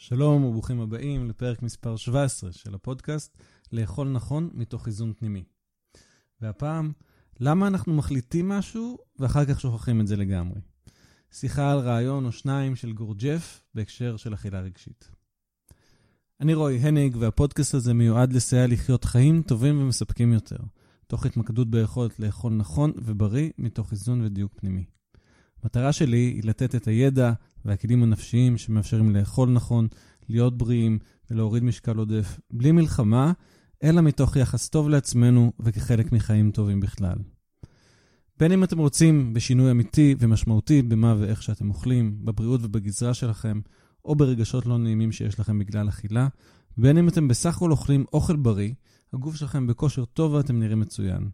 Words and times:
שלום 0.00 0.44
וברוכים 0.44 0.80
הבאים 0.80 1.28
לפרק 1.28 1.62
מספר 1.62 1.96
17 1.96 2.52
של 2.52 2.74
הפודקאסט 2.74 3.38
לאכול 3.72 4.08
נכון 4.08 4.50
מתוך 4.54 4.86
איזון 4.86 5.12
פנימי. 5.12 5.44
והפעם, 6.40 6.92
למה 7.40 7.66
אנחנו 7.66 7.94
מחליטים 7.94 8.48
משהו 8.48 8.98
ואחר 9.18 9.44
כך 9.44 9.60
שוכחים 9.60 10.00
את 10.00 10.06
זה 10.06 10.16
לגמרי. 10.16 10.60
שיחה 11.32 11.72
על 11.72 11.78
רעיון 11.78 12.24
או 12.24 12.32
שניים 12.32 12.76
של 12.76 12.92
גורג'ף 12.92 13.64
בהקשר 13.74 14.16
של 14.16 14.34
אכילה 14.34 14.60
רגשית. 14.60 15.10
אני 16.40 16.54
רועי 16.54 16.78
הניג 16.78 17.16
והפודקאסט 17.16 17.74
הזה 17.74 17.94
מיועד 17.94 18.32
לסייע 18.32 18.66
לחיות 18.66 19.04
חיים 19.04 19.42
טובים 19.42 19.82
ומספקים 19.82 20.32
יותר, 20.32 20.58
תוך 21.06 21.26
התמקדות 21.26 21.70
ביכולת 21.70 22.20
לאכול 22.20 22.52
נכון 22.52 22.92
ובריא 22.96 23.50
מתוך 23.58 23.92
איזון 23.92 24.22
ודיוק 24.22 24.52
פנימי. 24.56 24.84
המטרה 25.62 25.92
שלי 25.92 26.16
היא 26.16 26.42
לתת 26.44 26.74
את 26.74 26.88
הידע 26.88 27.32
והכלים 27.64 28.02
הנפשיים 28.02 28.58
שמאפשרים 28.58 29.16
לאכול 29.16 29.50
נכון, 29.50 29.88
להיות 30.28 30.58
בריאים 30.58 30.98
ולהוריד 31.30 31.62
משקל 31.62 31.96
עודף, 31.96 32.40
בלי 32.50 32.72
מלחמה, 32.72 33.32
אלא 33.82 34.00
מתוך 34.00 34.36
יחס 34.36 34.68
טוב 34.68 34.88
לעצמנו 34.88 35.52
וכחלק 35.60 36.12
מחיים 36.12 36.50
טובים 36.50 36.80
בכלל. 36.80 37.16
בין 38.38 38.52
אם 38.52 38.64
אתם 38.64 38.78
רוצים 38.78 39.34
בשינוי 39.34 39.70
אמיתי 39.70 40.14
ומשמעותי 40.18 40.82
במה 40.82 41.14
ואיך 41.18 41.42
שאתם 41.42 41.68
אוכלים, 41.68 42.18
בבריאות 42.24 42.60
ובגזרה 42.64 43.14
שלכם, 43.14 43.60
או 44.04 44.14
ברגשות 44.14 44.66
לא 44.66 44.78
נעימים 44.78 45.12
שיש 45.12 45.40
לכם 45.40 45.58
בגלל 45.58 45.88
אכילה, 45.88 46.28
בין 46.76 46.98
אם 46.98 47.08
אתם 47.08 47.28
בסך 47.28 47.56
הכל 47.56 47.70
אוכלים 47.70 48.04
אוכל 48.12 48.36
בריא, 48.36 48.72
הגוף 49.12 49.36
שלכם 49.36 49.66
בכושר 49.66 50.04
טוב 50.04 50.32
ואתם 50.32 50.58
נראים 50.58 50.80
מצוין. 50.80 51.28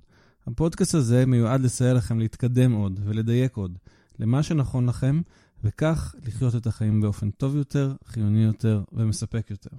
הפודקאסט 0.47 0.95
הזה 0.95 1.27
מיועד 1.27 1.61
לסייע 1.61 1.95
לכם 1.95 2.19
להתקדם 2.19 2.73
עוד 2.73 3.01
ולדייק 3.05 3.57
עוד 3.57 3.79
למה 4.19 4.43
שנכון 4.43 4.87
לכם, 4.89 5.21
וכך 5.65 6.15
לחיות 6.27 6.55
את 6.55 6.67
החיים 6.67 7.01
באופן 7.01 7.31
טוב 7.31 7.57
יותר, 7.57 7.95
חיוני 8.05 8.45
יותר 8.45 8.83
ומספק 8.93 9.47
יותר. 9.51 9.71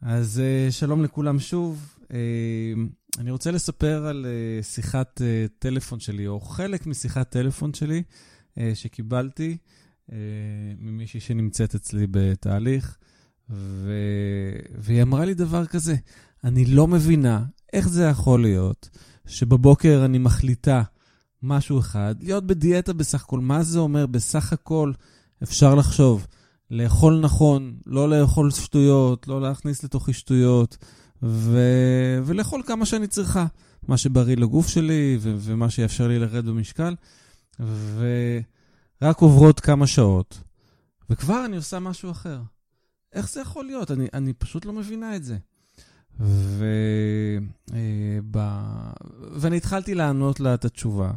אז 0.00 0.42
uh, 0.68 0.72
שלום 0.72 1.04
לכולם 1.04 1.38
שוב. 1.38 1.98
Uh, 2.02 2.10
אני 3.18 3.30
רוצה 3.30 3.50
לספר 3.50 4.06
על 4.06 4.26
uh, 4.26 4.64
שיחת 4.64 5.20
טלפון 5.58 6.00
שלי, 6.00 6.26
או 6.26 6.40
חלק 6.40 6.86
משיחת 6.86 7.30
טלפון 7.30 7.74
שלי, 7.74 8.02
שקיבלתי 8.74 9.56
ממישהי 10.78 11.20
שנמצאת 11.20 11.74
אצלי 11.74 12.06
בתהליך, 12.10 12.96
ו... 13.50 13.92
והיא 14.78 15.02
אמרה 15.02 15.24
לי 15.24 15.34
דבר 15.34 15.66
כזה, 15.66 15.96
אני 16.44 16.64
לא 16.64 16.86
מבינה 16.86 17.44
איך 17.72 17.88
זה 17.88 18.04
יכול 18.04 18.42
להיות 18.42 18.88
שבבוקר 19.26 20.02
אני 20.04 20.18
מחליטה 20.18 20.82
משהו 21.42 21.78
אחד, 21.78 22.14
להיות 22.20 22.46
בדיאטה 22.46 22.92
בסך 22.92 23.24
הכל, 23.24 23.40
מה 23.40 23.62
זה 23.62 23.78
אומר 23.78 24.06
בסך 24.06 24.52
הכל 24.52 24.92
אפשר 25.42 25.74
לחשוב, 25.74 26.26
לאכול 26.70 27.20
נכון, 27.20 27.76
לא 27.86 28.10
לאכול 28.10 28.50
שטויות, 28.50 29.28
לא 29.28 29.40
להכניס 29.40 29.84
לתוכי 29.84 30.12
שטויות, 30.12 30.76
ו... 31.22 31.58
ולאכול 32.24 32.62
כמה 32.66 32.86
שאני 32.86 33.06
צריכה, 33.06 33.46
מה 33.88 33.96
שבריא 33.96 34.36
לגוף 34.36 34.68
שלי 34.68 35.18
ו... 35.20 35.34
ומה 35.38 35.70
שיאפשר 35.70 36.08
לי 36.08 36.18
לרדת 36.18 36.44
במשקל, 36.44 36.94
ורק 37.60 39.18
עוברות 39.18 39.60
כמה 39.60 39.86
שעות, 39.86 40.40
וכבר 41.10 41.44
אני 41.44 41.56
עושה 41.56 41.78
משהו 41.78 42.10
אחר. 42.10 42.40
איך 43.12 43.30
זה 43.30 43.40
יכול 43.40 43.64
להיות? 43.64 43.90
אני, 43.90 44.06
אני 44.14 44.32
פשוט 44.32 44.64
לא 44.64 44.72
מבינה 44.72 45.16
את 45.16 45.24
זה. 45.24 45.36
ו... 46.20 46.64
אה, 47.74 48.18
ב... 48.30 48.38
ואני 49.32 49.56
התחלתי 49.56 49.94
לענות 49.94 50.40
לה 50.40 50.54
את 50.54 50.64
התשובה. 50.64 51.12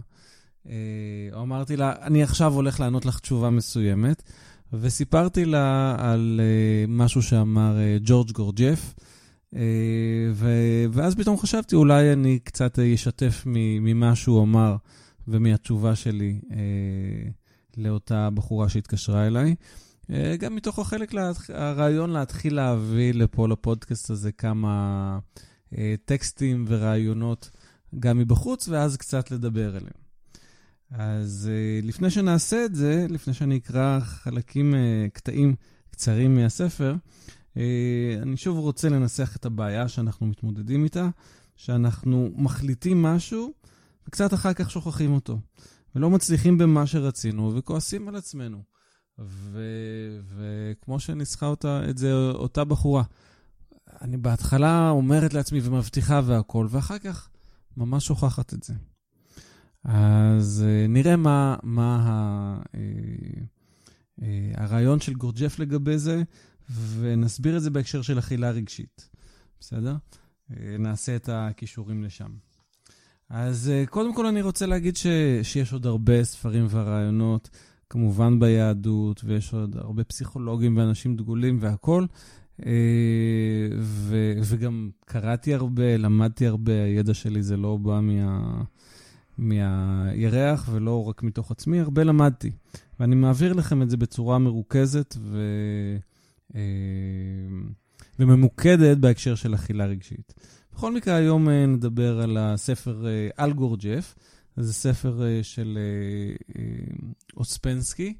אה, 0.69 1.41
אמרתי 1.41 1.77
לה, 1.77 1.93
אני 2.01 2.23
עכשיו 2.23 2.53
הולך 2.53 2.79
לענות 2.79 3.05
לך 3.05 3.19
תשובה 3.19 3.49
מסוימת, 3.49 4.23
וסיפרתי 4.73 5.45
לה 5.45 5.95
על 5.99 6.41
אה, 6.43 6.85
משהו 6.87 7.21
שאמר 7.21 7.79
אה, 7.79 7.97
ג'ורג' 8.03 8.31
גורג'ף, 8.31 8.93
ואז 10.91 11.15
פתאום 11.15 11.37
חשבתי, 11.37 11.75
אולי 11.75 12.13
אני 12.13 12.39
קצת 12.39 12.79
אשתף 12.79 13.43
ממה 13.45 14.15
שהוא 14.15 14.43
אמר 14.43 14.75
ומהתשובה 15.27 15.95
שלי 15.95 16.39
לאותה 17.77 18.29
בחורה 18.29 18.69
שהתקשרה 18.69 19.27
אליי. 19.27 19.55
גם 20.39 20.55
מתוך 20.55 20.79
החלק, 20.79 21.13
הרעיון 21.49 22.09
להתחיל 22.09 22.55
להביא 22.55 23.13
לפה 23.13 23.47
לפודקאסט 23.47 24.09
הזה 24.09 24.31
כמה 24.31 25.19
טקסטים 26.05 26.65
ורעיונות 26.67 27.49
גם 27.99 28.17
מבחוץ, 28.17 28.67
ואז 28.67 28.97
קצת 28.97 29.31
לדבר 29.31 29.75
עליהם. 29.75 30.00
אז 30.91 31.49
uh, 31.51 31.85
לפני 31.85 32.09
שנעשה 32.09 32.65
את 32.65 32.75
זה, 32.75 33.05
לפני 33.09 33.33
שאני 33.33 33.57
אקרא 33.57 33.99
חלקים, 33.99 34.73
uh, 34.73 34.77
קטעים 35.13 35.55
קצרים 35.89 36.35
מהספר, 36.35 36.95
uh, 37.53 37.57
אני 38.21 38.37
שוב 38.37 38.59
רוצה 38.59 38.89
לנסח 38.89 39.35
את 39.35 39.45
הבעיה 39.45 39.87
שאנחנו 39.87 40.27
מתמודדים 40.27 40.83
איתה, 40.83 41.09
שאנחנו 41.55 42.29
מחליטים 42.35 43.01
משהו, 43.01 43.53
וקצת 44.07 44.33
אחר 44.33 44.53
כך 44.53 44.71
שוכחים 44.71 45.13
אותו, 45.13 45.39
ולא 45.95 46.09
מצליחים 46.09 46.57
במה 46.57 46.87
שרצינו, 46.87 47.55
וכועסים 47.55 48.07
על 48.07 48.15
עצמנו. 48.15 48.63
ו- 49.19 50.19
וכמו 50.27 50.99
שניסחה 50.99 51.45
אותה, 51.45 51.89
את 51.89 51.97
זה 51.97 52.13
אותה 52.13 52.63
בחורה, 52.63 53.03
אני 54.01 54.17
בהתחלה 54.17 54.89
אומרת 54.89 55.33
לעצמי 55.33 55.59
ומבטיחה 55.63 56.21
והכול, 56.25 56.67
ואחר 56.69 56.99
כך 56.99 57.29
ממש 57.77 58.05
שוכחת 58.05 58.53
את 58.53 58.63
זה. 58.63 58.73
אז 59.83 60.65
uh, 60.65 60.87
נראה 60.91 61.15
מה, 61.15 61.55
מה 61.63 61.95
ה, 61.95 62.61
uh, 62.61 62.75
uh, 64.19 64.23
הרעיון 64.53 64.99
של 64.99 65.13
גורג'ף 65.13 65.59
לגבי 65.59 65.97
זה, 65.97 66.23
ונסביר 66.69 67.57
את 67.57 67.61
זה 67.61 67.69
בהקשר 67.69 68.01
של 68.01 68.19
אכילה 68.19 68.51
רגשית, 68.51 69.09
בסדר? 69.59 69.95
נעשה 70.79 71.15
את 71.15 71.29
הכישורים 71.31 72.03
לשם. 72.03 72.29
אז 73.29 73.71
קודם 73.89 74.15
כל 74.15 74.25
אני 74.25 74.41
רוצה 74.41 74.65
להגיד 74.65 74.95
ש, 74.95 75.07
שיש 75.43 75.73
עוד 75.73 75.85
הרבה 75.85 76.23
ספרים 76.23 76.67
ורעיונות, 76.69 77.49
כמובן 77.89 78.39
ביהדות, 78.39 79.21
ויש 79.23 79.53
עוד 79.53 79.77
הרבה 79.77 80.03
פסיכולוגים 80.03 80.77
ואנשים 80.77 81.15
דגולים 81.15 81.57
והכול. 81.61 82.07
וגם 84.43 84.89
קראתי 85.05 85.53
הרבה, 85.53 85.97
למדתי 85.97 86.47
הרבה, 86.47 86.83
הידע 86.83 87.13
שלי 87.13 87.43
זה 87.43 87.57
לא 87.57 87.77
בא 87.77 87.99
מה... 88.01 88.63
מהירח 89.41 90.69
ולא 90.71 91.07
רק 91.07 91.23
מתוך 91.23 91.51
עצמי, 91.51 91.79
הרבה 91.79 92.03
למדתי. 92.03 92.51
ואני 92.99 93.15
מעביר 93.15 93.53
לכם 93.53 93.81
את 93.81 93.89
זה 93.89 93.97
בצורה 93.97 94.39
מרוכזת 94.39 95.15
ו... 95.19 95.39
אה, 96.55 96.61
וממוקדת 98.19 98.97
בהקשר 98.97 99.35
של 99.35 99.55
אכילה 99.55 99.85
רגשית. 99.85 100.33
בכל 100.73 100.95
מקרה, 100.95 101.15
היום 101.15 101.49
אה, 101.49 101.65
נדבר 101.65 102.21
על 102.21 102.37
הספר 102.37 103.05
על 103.37 103.49
אה, 103.49 103.55
גורג'ף. 103.55 104.15
זה 104.57 104.73
ספר 104.73 105.21
של 105.41 105.77
אוספנסקי. 107.37 108.13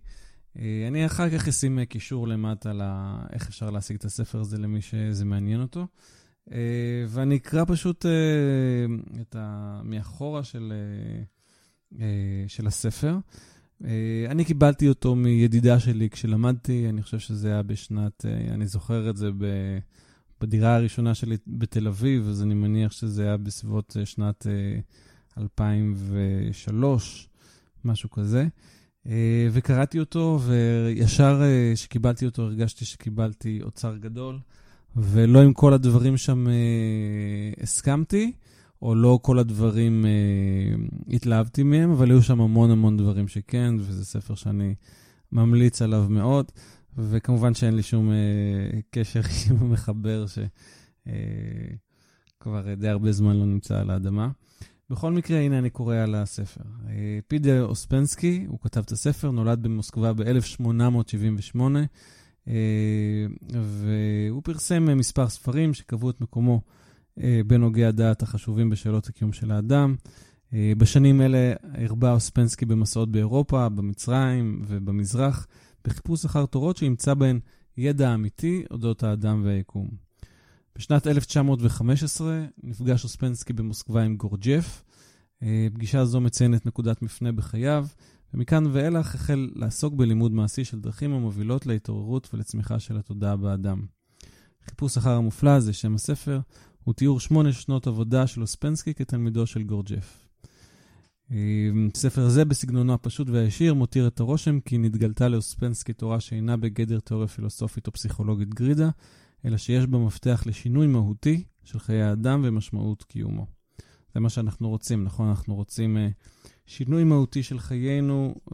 אני 0.88 1.06
אחר 1.06 1.30
כך 1.30 1.48
אשים 1.48 1.86
קישור 1.86 2.28
למטה 2.28 2.74
לאיך 2.74 3.48
אפשר 3.48 3.70
להשיג 3.70 3.98
את 3.98 4.06
הספר 4.06 4.40
הזה 4.40 4.58
למי 4.58 4.82
שזה 4.82 5.26
מעניין 5.26 5.62
אותו. 5.62 5.88
אה, 6.52 7.06
ואני 7.07 7.35
אקרא 7.35 7.63
פשוט 7.68 8.06
uh, 8.06 8.09
את 9.22 9.35
ה... 9.40 9.81
מאחורה 9.84 10.44
של, 10.44 10.74
uh, 11.94 11.97
של 12.47 12.68
הספר. 12.68 13.18
אני 14.29 14.46
קיבלתי 14.46 14.90
אותו 14.90 15.16
מידידה 15.16 15.79
שלי 15.79 16.09
כשלמדתי, 16.09 16.90
אני 16.90 17.03
חושב 17.03 17.19
שזה 17.19 17.47
היה 17.47 17.63
בשנת, 17.63 18.25
אני 18.25 18.68
זוכר 18.68 19.09
את 19.09 19.18
זה 19.18 19.31
ב... 19.38 19.46
בדירה 20.41 20.75
הראשונה 20.75 21.16
שלי 21.16 21.38
בתל 21.47 21.88
אביב, 21.88 22.28
אז 22.28 22.44
אני 22.44 22.53
מניח 22.53 22.91
שזה 22.91 23.23
היה 23.23 23.38
בסביבות 23.38 23.97
שנת 24.06 24.47
uh, 25.38 25.41
2003, 25.41 27.29
משהו 27.85 28.09
כזה. 28.09 28.47
וקראתי 29.52 30.00
אותו, 30.00 30.40
וישר 30.41 31.41
כשקיבלתי 31.73 32.26
אותו 32.26 32.41
הרגשתי 32.41 32.85
שקיבלתי 32.85 33.59
אוצר 33.64 33.97
גדול. 33.97 34.40
ולא 34.96 35.41
עם 35.41 35.53
כל 35.53 35.73
הדברים 35.73 36.17
שם 36.17 36.47
אה, 36.47 36.53
הסכמתי, 37.64 38.32
או 38.82 38.96
לא 38.96 39.20
כל 39.22 39.40
הדברים 39.40 40.05
אה, 40.05 40.11
התלהבתי 41.16 41.64
מהם, 41.64 41.91
אבל 41.91 42.09
היו 42.09 42.22
שם 42.22 42.41
המון 42.41 42.72
המון 42.72 42.97
דברים 42.97 43.28
שכן, 43.28 43.76
וזה 43.79 44.05
ספר 44.05 44.35
שאני 44.35 44.76
ממליץ 45.32 45.82
עליו 45.82 46.05
מאוד, 46.09 46.52
וכמובן 46.97 47.53
שאין 47.53 47.76
לי 47.76 47.84
שום 47.84 48.11
אה, 48.11 48.79
קשר 48.90 49.22
עם 49.49 49.58
המחבר 49.59 50.26
שכבר 52.37 52.70
אה, 52.70 52.76
די 52.76 52.87
הרבה 52.87 53.11
זמן 53.11 53.35
לא 53.35 53.46
נמצא 53.46 53.79
על 53.79 53.90
האדמה. 53.90 54.29
בכל 54.90 55.11
מקרה, 55.11 55.40
הנה 55.40 55.59
אני 55.59 55.70
קורא 55.70 55.96
על 55.96 56.16
הספר. 56.16 56.61
אה, 56.90 57.20
פידר 57.28 57.66
אוספנסקי, 57.66 58.46
הוא 58.47 58.59
כתב 58.61 58.79
את 58.79 58.91
הספר, 58.91 59.32
נולד 59.32 59.64
במוסקבה 59.64 60.14
ב-1878. 60.14 61.59
אה, 62.47 63.26
והוא 63.49 64.41
פרסם 64.43 64.97
מספר 64.97 65.29
ספרים 65.29 65.73
שקבעו 65.73 66.09
את 66.09 66.22
מקומו 66.22 66.61
אה, 67.20 67.41
בנוגע 67.47 67.88
הדעת 67.88 68.22
החשובים 68.22 68.70
בשאלות 68.70 69.08
הקיום 69.08 69.34
של 69.34 69.52
האדם. 69.52 69.96
אה, 70.53 70.73
בשנים 70.78 71.22
אלה 71.22 71.53
הרבה 71.64 72.11
אוספנסקי 72.11 72.66
במסעות 72.66 73.11
באירופה, 73.11 73.70
במצרים 73.70 74.61
ובמזרח, 74.67 75.47
בחיפוש 75.84 76.26
אחר 76.26 76.46
תורות 76.46 76.78
שימצא 76.78 77.14
בהן 77.14 77.40
ידע 77.78 78.14
אמיתי 78.14 78.64
אודות 78.72 79.03
האדם 79.03 79.41
והיקום. 79.46 79.87
בשנת 80.76 81.08
1915 81.08 82.46
נפגש 82.64 83.03
אוספנסקי 83.03 83.53
במוסקבה 83.53 84.03
עם 84.03 84.16
גורג'ף. 84.16 84.84
אה, 85.44 85.67
פגישה 85.73 86.05
זו 86.05 86.22
מציינת 86.22 86.66
נקודת 86.66 87.02
מפנה 87.02 87.32
בחייו, 87.32 87.87
ומכאן 88.34 88.64
ואילך 88.72 89.16
החל 89.16 89.50
לעסוק 89.56 89.94
בלימוד 89.94 90.32
מעשי 90.32 90.66
של 90.66 90.80
דרכים 90.80 91.14
המובילות 91.14 91.66
להתעוררות 91.66 92.30
ולצמיחה 92.34 92.80
של 92.80 92.98
התודעה 92.98 93.36
באדם. 93.36 93.86
חיפוש 94.66 94.98
אחר 94.98 95.12
המופלא 95.12 95.60
זה 95.60 95.74
שם 95.74 95.96
הספר, 95.96 96.40
הוא 96.84 96.94
תיאור 96.94 97.20
שמונה 97.20 97.54
שנות 97.54 97.88
עבודה 97.88 98.28
של 98.28 98.42
אוספנסקי 98.42 98.94
כתלמידו 98.94 99.48
של 99.48 99.64
גורג'ף. 99.64 100.28
אה, 101.32 101.38
ספר 101.96 102.30
זה 102.30 102.46
בסגנונו 102.46 102.94
הפשוט 102.94 103.30
והישיר 103.30 103.74
מותיר 103.74 104.08
את 104.08 104.20
הרושם 104.20 104.60
כי 104.60 104.78
נתגלתה 104.78 105.28
לאוספנסקי 105.28 105.94
תורה 105.94 106.20
שאינה 106.20 106.58
בגדר 106.58 107.00
תיאוריה 107.00 107.28
פילוסופית 107.28 107.88
או 107.88 107.92
פסיכולוגית 107.92 108.54
גרידה, 108.54 108.90
אלא 109.46 109.58
שיש 109.58 109.86
בה 109.86 109.98
מפתח 109.98 110.44
לשינוי 110.46 110.88
מהותי 110.88 111.44
של 111.64 111.80
חיי 111.80 112.02
האדם 112.02 112.42
ומשמעות 112.44 113.04
קיומו. 113.04 113.46
זה 114.14 114.20
מה 114.20 114.30
שאנחנו 114.30 114.70
רוצים, 114.70 115.04
נכון? 115.04 115.28
אנחנו 115.28 115.56
רוצים 115.56 115.98
uh, 115.98 116.00
שינוי 116.66 117.03
מהותי 117.03 117.43
של 117.43 117.59
חיינו 117.59 118.35
uh, 118.49 118.53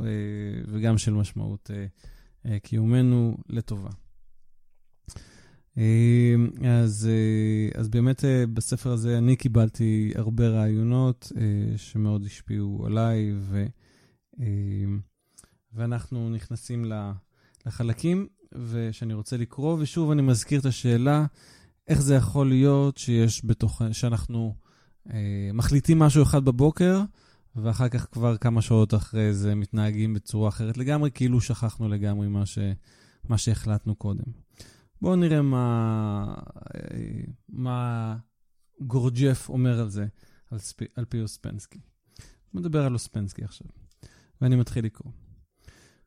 וגם 0.67 0.97
של 0.97 1.13
משמעות 1.13 1.71
uh, 1.73 2.47
uh, 2.47 2.49
קיומנו 2.63 3.37
לטובה. 3.49 3.89
אז, 6.83 7.09
אז 7.75 7.89
באמת 7.89 8.23
בספר 8.53 8.91
הזה 8.91 9.17
אני 9.17 9.35
קיבלתי 9.35 10.11
הרבה 10.15 10.47
רעיונות 10.47 11.31
שמאוד 11.75 12.25
השפיעו 12.25 12.85
עליי, 12.85 13.31
ו, 13.35 13.65
ואנחנו 15.73 16.29
נכנסים 16.29 16.85
לחלקים 17.65 18.27
ושאני 18.55 19.13
רוצה 19.13 19.37
לקרוא, 19.37 19.77
ושוב 19.79 20.11
אני 20.11 20.21
מזכיר 20.21 20.59
את 20.59 20.65
השאלה, 20.65 21.25
איך 21.87 22.01
זה 22.01 22.15
יכול 22.15 22.49
להיות 22.49 22.97
שיש 22.97 23.45
בתוך, 23.45 23.81
שאנחנו 23.91 24.55
אה, 25.09 25.49
מחליטים 25.53 25.99
משהו 25.99 26.23
אחד 26.23 26.45
בבוקר, 26.45 27.01
ואחר 27.63 27.89
כך 27.89 28.07
כבר 28.11 28.37
כמה 28.37 28.61
שעות 28.61 28.93
אחרי 28.93 29.33
זה 29.33 29.55
מתנהגים 29.55 30.13
בצורה 30.13 30.49
אחרת 30.49 30.77
לגמרי, 30.77 31.11
כאילו 31.11 31.41
שכחנו 31.41 31.89
לגמרי 31.89 32.27
מה, 32.27 32.45
ש, 32.45 32.59
מה 33.29 33.37
שהחלטנו 33.37 33.95
קודם. 33.95 34.31
בואו 35.01 35.15
נראה 35.15 35.41
מה, 35.41 36.35
מה 37.49 38.15
גורג'ף 38.81 39.49
אומר 39.49 39.79
על 39.79 39.89
זה, 39.89 40.05
על, 40.51 40.57
ספ, 40.59 40.77
על 40.95 41.05
פי 41.05 41.21
אוספנסקי. 41.21 41.79
מדבר 42.53 42.85
על 42.85 42.93
אוספנסקי 42.93 43.43
עכשיו, 43.43 43.67
ואני 44.41 44.55
מתחיל 44.55 44.85
לקרוא. 44.85 45.11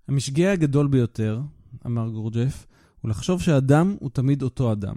המשגה 0.08 0.52
הגדול 0.52 0.88
ביותר 0.88 1.41
אמר 1.87 2.08
גורג'ף, 2.08 2.67
הוא 3.00 3.11
לחשוב 3.11 3.43
שאדם 3.43 3.97
הוא 4.00 4.11
תמיד 4.11 4.43
אותו 4.43 4.73
אדם. 4.73 4.97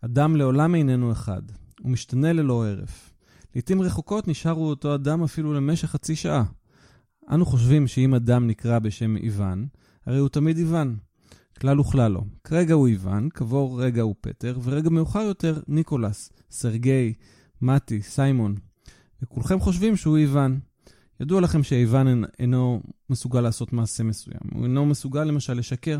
אדם 0.00 0.36
לעולם 0.36 0.74
איננו 0.74 1.12
אחד, 1.12 1.42
הוא 1.80 1.90
משתנה 1.90 2.32
ללא 2.32 2.66
הרף. 2.66 3.14
לעתים 3.58 3.82
רחוקות 3.82 4.28
נשארו 4.28 4.68
אותו 4.68 4.94
אדם 4.94 5.22
אפילו 5.22 5.52
למשך 5.52 5.88
חצי 5.88 6.16
שעה. 6.16 6.44
אנו 7.30 7.46
חושבים 7.46 7.86
שאם 7.86 8.14
אדם 8.14 8.46
נקרא 8.46 8.78
בשם 8.78 9.16
איוון, 9.16 9.66
הרי 10.06 10.18
הוא 10.18 10.28
תמיד 10.28 10.58
איוון. 10.58 10.96
כלל 11.60 11.80
וכלל 11.80 12.12
לא. 12.12 12.22
כרגע 12.44 12.74
הוא 12.74 12.88
איוון, 12.88 13.28
כעבור 13.34 13.82
רגע 13.82 14.02
הוא 14.02 14.14
פטר, 14.20 14.58
ורגע 14.62 14.90
מאוחר 14.90 15.20
יותר 15.20 15.60
ניקולס, 15.68 16.32
סרגי, 16.50 17.14
מתי, 17.62 18.02
סיימון. 18.02 18.54
וכולכם 19.22 19.60
חושבים 19.60 19.96
שהוא 19.96 20.16
איוון. 20.16 20.60
ידוע 21.20 21.40
לכם 21.40 21.62
שאיוון 21.62 22.24
אינו 22.38 22.82
מסוגל 23.10 23.40
לעשות 23.40 23.72
מעשה 23.72 24.02
מסוים. 24.04 24.40
הוא 24.54 24.64
אינו 24.64 24.86
מסוגל 24.86 25.24
למשל 25.24 25.54
לשקר. 25.54 25.98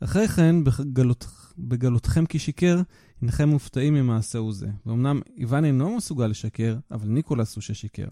אחרי 0.00 0.28
כן, 0.28 0.64
בגלות, 0.64 1.26
בגלותכם 1.58 2.26
כי 2.26 2.38
שיקר, 2.38 2.80
הנכם 3.22 3.48
מופתעים 3.48 3.94
ממעשהו 3.94 4.52
זה. 4.52 4.68
ואומנם 4.86 5.20
איוון 5.38 5.64
אינו 5.64 5.96
מסוגל 5.96 6.26
לשקר, 6.26 6.76
אבל 6.90 7.08
ניקולס 7.08 7.56
הוא 7.56 7.62
ששיקר. 7.62 8.08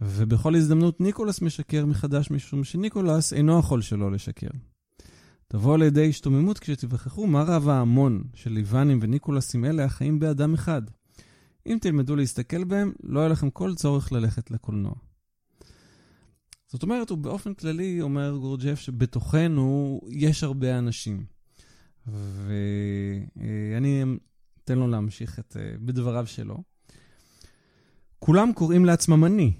ובכל 0.00 0.54
הזדמנות 0.54 1.00
ניקולס 1.00 1.42
משקר 1.42 1.86
מחדש 1.86 2.30
משום 2.30 2.64
שניקולס 2.64 3.32
אינו 3.32 3.58
יכול 3.58 3.82
שלא 3.82 4.12
לשקר. 4.12 4.48
תבוא 5.48 5.78
לידי 5.78 6.08
השתוממות 6.08 6.58
כשתיווכחו 6.58 7.26
מה 7.26 7.42
רב 7.42 7.68
ההמון 7.68 8.24
של 8.34 8.56
איוונים 8.56 8.98
וניקולסים 9.02 9.64
אלה 9.64 9.84
החיים 9.84 10.18
באדם 10.18 10.54
אחד. 10.54 10.82
אם 11.66 11.78
תלמדו 11.80 12.16
להסתכל 12.16 12.64
בהם, 12.64 12.92
לא 13.02 13.20
יהיה 13.20 13.28
לכם 13.28 13.50
כל 13.50 13.74
צורך 13.74 14.12
ללכת 14.12 14.50
לקולנוע. 14.50 14.94
זאת 16.72 16.82
אומרת, 16.82 17.10
הוא 17.10 17.18
באופן 17.18 17.54
כללי 17.54 18.02
אומר 18.02 18.36
גורג'ף 18.40 18.78
שבתוכנו 18.78 20.00
יש 20.08 20.44
הרבה 20.44 20.78
אנשים. 20.78 21.24
ואני 22.06 24.04
אתן 24.64 24.78
לו 24.78 24.88
להמשיך 24.88 25.38
את, 25.38 25.56
אה, 25.60 25.74
בדבריו 25.80 26.26
שלו. 26.26 26.62
כולם 28.18 28.52
קוראים 28.52 28.84
לעצמם 28.84 29.24
אני. 29.24 29.52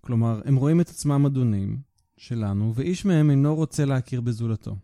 כלומר, 0.00 0.40
הם 0.44 0.56
רואים 0.56 0.80
את 0.80 0.88
עצמם 0.88 1.26
אדונים 1.26 1.78
שלנו, 2.16 2.72
ואיש 2.74 3.04
מהם 3.04 3.30
אינו 3.30 3.54
רוצה 3.54 3.84
להכיר 3.84 4.20
בזולתו. 4.20 4.76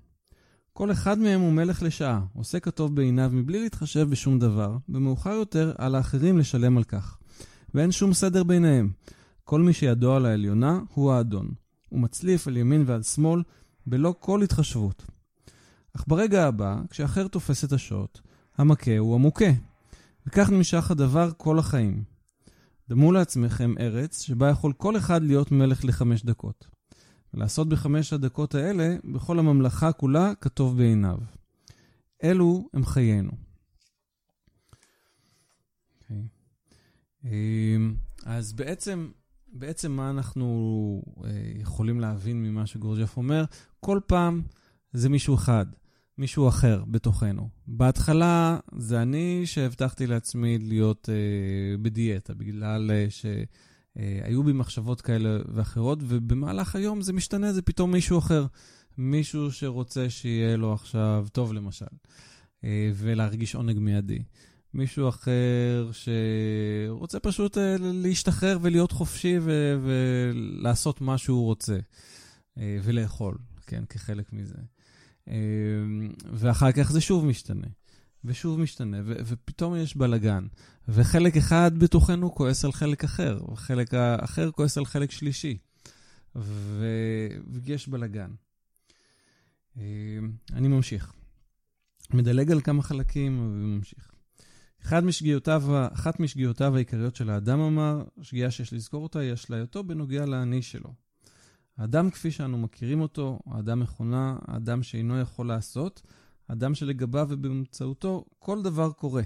כל 0.72 0.92
אחד 0.92 1.18
מהם 1.18 1.40
הוא 1.40 1.52
מלך 1.52 1.82
לשעה, 1.82 2.24
עושה 2.34 2.60
כטוב 2.60 2.96
בעיניו 2.96 3.30
מבלי 3.32 3.62
להתחשב 3.62 4.08
בשום 4.10 4.38
דבר, 4.38 4.76
ומאוחר 4.88 5.30
יותר 5.30 5.72
על 5.78 5.94
האחרים 5.94 6.38
לשלם 6.38 6.76
על 6.76 6.84
כך. 6.84 7.18
ואין 7.74 7.92
שום 7.92 8.12
סדר 8.12 8.44
ביניהם. 8.44 8.90
כל 9.44 9.60
מי 9.60 9.72
שידו 9.72 10.14
על 10.14 10.26
העליונה 10.26 10.80
הוא 10.94 11.12
האדון. 11.12 11.61
הוא 11.92 12.00
מצליף 12.00 12.48
על 12.48 12.56
ימין 12.56 12.84
ועל 12.86 13.02
שמאל, 13.02 13.42
בלא 13.86 14.14
כל 14.20 14.42
התחשבות. 14.42 15.04
אך 15.96 16.04
ברגע 16.08 16.46
הבא, 16.46 16.80
כשאחר 16.90 17.28
תופס 17.28 17.64
את 17.64 17.72
השוט, 17.72 18.20
המכה 18.56 18.98
הוא 18.98 19.14
המוכה. 19.14 19.50
וכך 20.26 20.50
נמשך 20.50 20.90
הדבר 20.90 21.30
כל 21.36 21.58
החיים. 21.58 22.04
דמו 22.88 23.12
לעצמכם 23.12 23.74
ארץ 23.80 24.22
שבה 24.22 24.48
יכול 24.48 24.72
כל 24.72 24.96
אחד 24.96 25.22
להיות 25.22 25.52
מלך 25.52 25.84
לחמש 25.84 26.24
דקות. 26.24 26.66
ולעשות 27.34 27.68
בחמש 27.68 28.12
הדקות 28.12 28.54
האלה, 28.54 28.96
בכל 29.04 29.38
הממלכה 29.38 29.92
כולה, 29.92 30.32
כטוב 30.40 30.76
בעיניו. 30.76 31.18
אלו 32.24 32.68
הם 32.74 32.84
חיינו. 32.84 33.30
Okay. 33.30 33.34
אוקיי. 36.02 36.22
אמ, 37.24 37.94
אז 38.24 38.52
בעצם, 38.52 39.10
בעצם 39.52 39.92
מה 39.92 40.10
אנחנו 40.10 41.02
אה, 41.24 41.30
יכולים 41.54 42.00
להבין 42.00 42.42
ממה 42.42 42.66
שגורג'ף 42.66 43.16
אומר? 43.16 43.44
כל 43.80 44.00
פעם 44.06 44.42
זה 44.92 45.08
מישהו 45.08 45.34
אחד, 45.34 45.66
מישהו 46.18 46.48
אחר 46.48 46.84
בתוכנו. 46.86 47.48
בהתחלה 47.66 48.58
זה 48.76 49.02
אני 49.02 49.42
שהבטחתי 49.44 50.06
לעצמי 50.06 50.58
להיות 50.58 51.08
אה, 51.08 51.76
בדיאטה, 51.78 52.34
בגלל 52.34 52.90
אה, 52.90 53.06
ש... 53.08 53.26
אה, 53.98 54.42
בי 54.44 54.52
מחשבות 54.52 55.00
כאלה 55.00 55.38
ואחרות, 55.54 55.98
ובמהלך 56.02 56.76
היום 56.76 57.00
זה 57.00 57.12
משתנה, 57.12 57.52
זה 57.52 57.62
פתאום 57.62 57.92
מישהו 57.92 58.18
אחר. 58.18 58.46
מישהו 58.98 59.52
שרוצה 59.52 60.10
שיהיה 60.10 60.56
לו 60.56 60.72
עכשיו 60.72 61.26
טוב, 61.32 61.52
למשל, 61.52 61.86
אה, 62.64 62.90
ולהרגיש 62.94 63.54
עונג 63.54 63.78
מיידי. 63.78 64.22
מישהו 64.74 65.08
אחר 65.08 65.90
שרוצה 65.92 67.20
פשוט 67.20 67.58
אה, 67.58 67.76
להשתחרר 67.80 68.58
ולהיות 68.62 68.92
חופשי 68.92 69.38
ו- 69.40 69.76
ולעשות 69.82 71.00
מה 71.00 71.18
שהוא 71.18 71.44
רוצה, 71.44 71.78
ולאכול, 72.56 73.38
כן, 73.66 73.84
כחלק 73.88 74.32
מזה. 74.32 74.58
ואחר 76.32 76.72
כך 76.72 76.92
זה 76.92 77.00
שוב 77.00 77.24
משתנה. 77.24 77.66
ושוב 78.24 78.60
משתנה, 78.60 78.96
ו- 79.04 79.14
ופתאום 79.26 79.76
יש 79.76 79.96
בלאגן. 79.96 80.46
וחלק 80.88 81.36
אחד 81.36 81.78
בתוכנו 81.78 82.34
כועס 82.34 82.64
על 82.64 82.72
חלק 82.72 83.04
אחר, 83.04 83.40
וחלק 83.52 83.94
האחר 83.94 84.50
כועס 84.50 84.78
על 84.78 84.84
חלק 84.84 85.10
שלישי. 85.10 85.58
ו- 86.36 87.28
ויש 87.46 87.88
בלאגן. 87.88 88.30
אה, 89.78 89.82
אני 90.52 90.68
ממשיך. 90.68 91.12
מדלג 92.10 92.52
על 92.52 92.60
כמה 92.60 92.82
חלקים 92.82 93.40
וממשיך. 93.40 94.11
אחד 94.84 95.04
משגיאותיו, 95.04 95.62
אחת 95.92 96.20
משגיאותיו 96.20 96.76
העיקריות 96.76 97.16
של 97.16 97.30
האדם 97.30 97.60
אמר, 97.60 98.04
שגיאה 98.22 98.50
שיש 98.50 98.72
לזכור 98.72 99.02
אותה 99.02 99.18
היא 99.18 99.32
אשליותו 99.32 99.84
בנוגע 99.84 100.26
לאני 100.26 100.62
שלו. 100.62 100.94
האדם 101.76 102.10
כפי 102.10 102.30
שאנו 102.30 102.58
מכירים 102.58 103.00
אותו, 103.00 103.38
האדם 103.46 103.80
מכונה, 103.80 104.36
האדם 104.46 104.82
שאינו 104.82 105.20
יכול 105.20 105.48
לעשות, 105.48 106.02
אדם 106.48 106.74
שלגביו 106.74 107.26
ובאמצעותו 107.30 108.24
כל 108.38 108.62
דבר 108.62 108.92
קורה. 108.92 109.22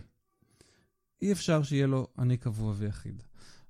אי 1.23 1.33
אפשר 1.33 1.63
שיהיה 1.63 1.87
לו 1.87 2.07
אני 2.19 2.37
קבוע 2.37 2.75
ויחיד. 2.77 3.23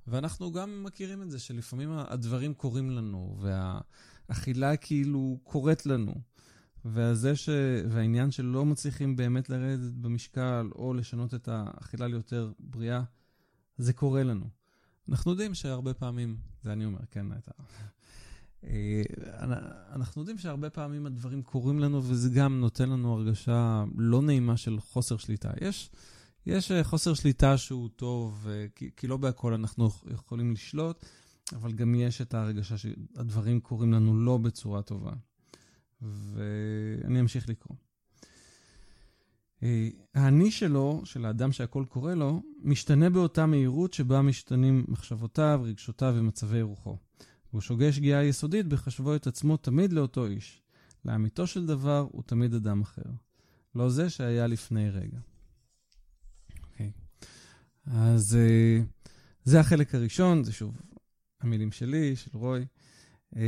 ואנחנו 0.06 0.52
גם 0.52 0.84
מכירים 0.84 1.22
את 1.22 1.30
זה, 1.30 1.38
שלפעמים 1.38 1.90
הדברים 1.92 2.54
קורים 2.54 2.90
לנו, 2.90 3.38
והאכילה 3.40 4.76
כאילו 4.76 5.38
קורית 5.42 5.86
לנו. 5.86 6.14
וזה 6.92 7.36
ש... 7.36 7.48
והעניין 7.90 8.30
שלא 8.30 8.64
מצליחים 8.64 9.16
באמת 9.16 9.50
לרדת 9.50 9.92
במשקל, 9.92 10.70
או 10.74 10.94
לשנות 10.94 11.34
את 11.34 11.48
האכילה 11.48 12.06
ליותר 12.06 12.52
בריאה, 12.58 13.02
זה 13.78 13.92
קורה 13.92 14.22
לנו. 14.22 14.44
אנחנו 15.08 15.30
יודעים 15.30 15.54
שהרבה 15.54 15.94
פעמים, 15.94 16.36
זה 16.62 16.72
אני 16.72 16.84
אומר, 16.84 17.00
כן, 17.10 17.32
את 17.32 17.48
ה... 17.48 17.62
אה, 18.64 19.02
אנחנו 19.94 20.22
יודעים 20.22 20.38
שהרבה 20.38 20.70
פעמים 20.70 21.06
הדברים 21.06 21.42
קורים 21.42 21.78
לנו, 21.78 22.02
וזה 22.04 22.30
גם 22.30 22.60
נותן 22.60 22.88
לנו 22.88 23.14
הרגשה 23.14 23.84
לא 23.96 24.22
נעימה 24.22 24.56
של 24.56 24.80
חוסר 24.80 25.16
שליטה. 25.16 25.50
יש, 25.60 25.90
יש 26.46 26.72
אה, 26.72 26.84
חוסר 26.84 27.14
שליטה 27.14 27.58
שהוא 27.58 27.88
טוב, 27.96 28.46
אה, 28.48 28.66
כי, 28.74 28.90
כי 28.96 29.06
לא 29.06 29.16
בהכל 29.16 29.54
אנחנו 29.54 29.90
יכולים 30.12 30.52
לשלוט, 30.52 31.04
אבל 31.52 31.72
גם 31.72 31.94
יש 31.94 32.20
את 32.20 32.34
ההרגשה 32.34 32.78
שהדברים 32.78 33.60
קורים 33.60 33.92
לנו 33.92 34.16
לא 34.16 34.36
בצורה 34.36 34.82
טובה. 34.82 35.12
ואני 36.02 37.20
אמשיך 37.20 37.48
לקרוא. 37.48 37.76
האני 40.14 40.50
שלו, 40.50 41.02
של 41.04 41.24
האדם 41.24 41.52
שהכל 41.52 41.84
קורה 41.88 42.14
לו, 42.14 42.42
משתנה 42.62 43.10
באותה 43.10 43.46
מהירות 43.46 43.92
שבה 43.92 44.22
משתנים 44.22 44.84
מחשבותיו, 44.88 45.60
רגשותיו 45.64 46.14
ומצבי 46.16 46.62
רוחו. 46.62 46.96
והוא 47.50 47.60
שוגה 47.60 47.92
שגיאה 47.92 48.24
יסודית 48.24 48.66
בחשבו 48.66 49.16
את 49.16 49.26
עצמו 49.26 49.56
תמיד 49.56 49.92
לאותו 49.92 50.26
איש. 50.26 50.62
לאמיתו 51.04 51.46
של 51.46 51.66
דבר 51.66 52.06
הוא 52.12 52.22
תמיד 52.26 52.54
אדם 52.54 52.80
אחר. 52.80 53.02
לא 53.74 53.88
זה 53.88 54.10
שהיה 54.10 54.46
לפני 54.46 54.90
רגע. 54.90 55.18
אוקיי. 56.62 56.92
Okay. 56.96 57.26
אז 57.86 58.38
uh, 58.38 59.04
זה 59.44 59.60
החלק 59.60 59.94
הראשון, 59.94 60.44
זה 60.44 60.52
שוב 60.52 60.80
המילים 61.40 61.72
שלי, 61.72 62.16
של 62.16 62.30
רוי. 62.34 62.66
Uh, 63.36 63.38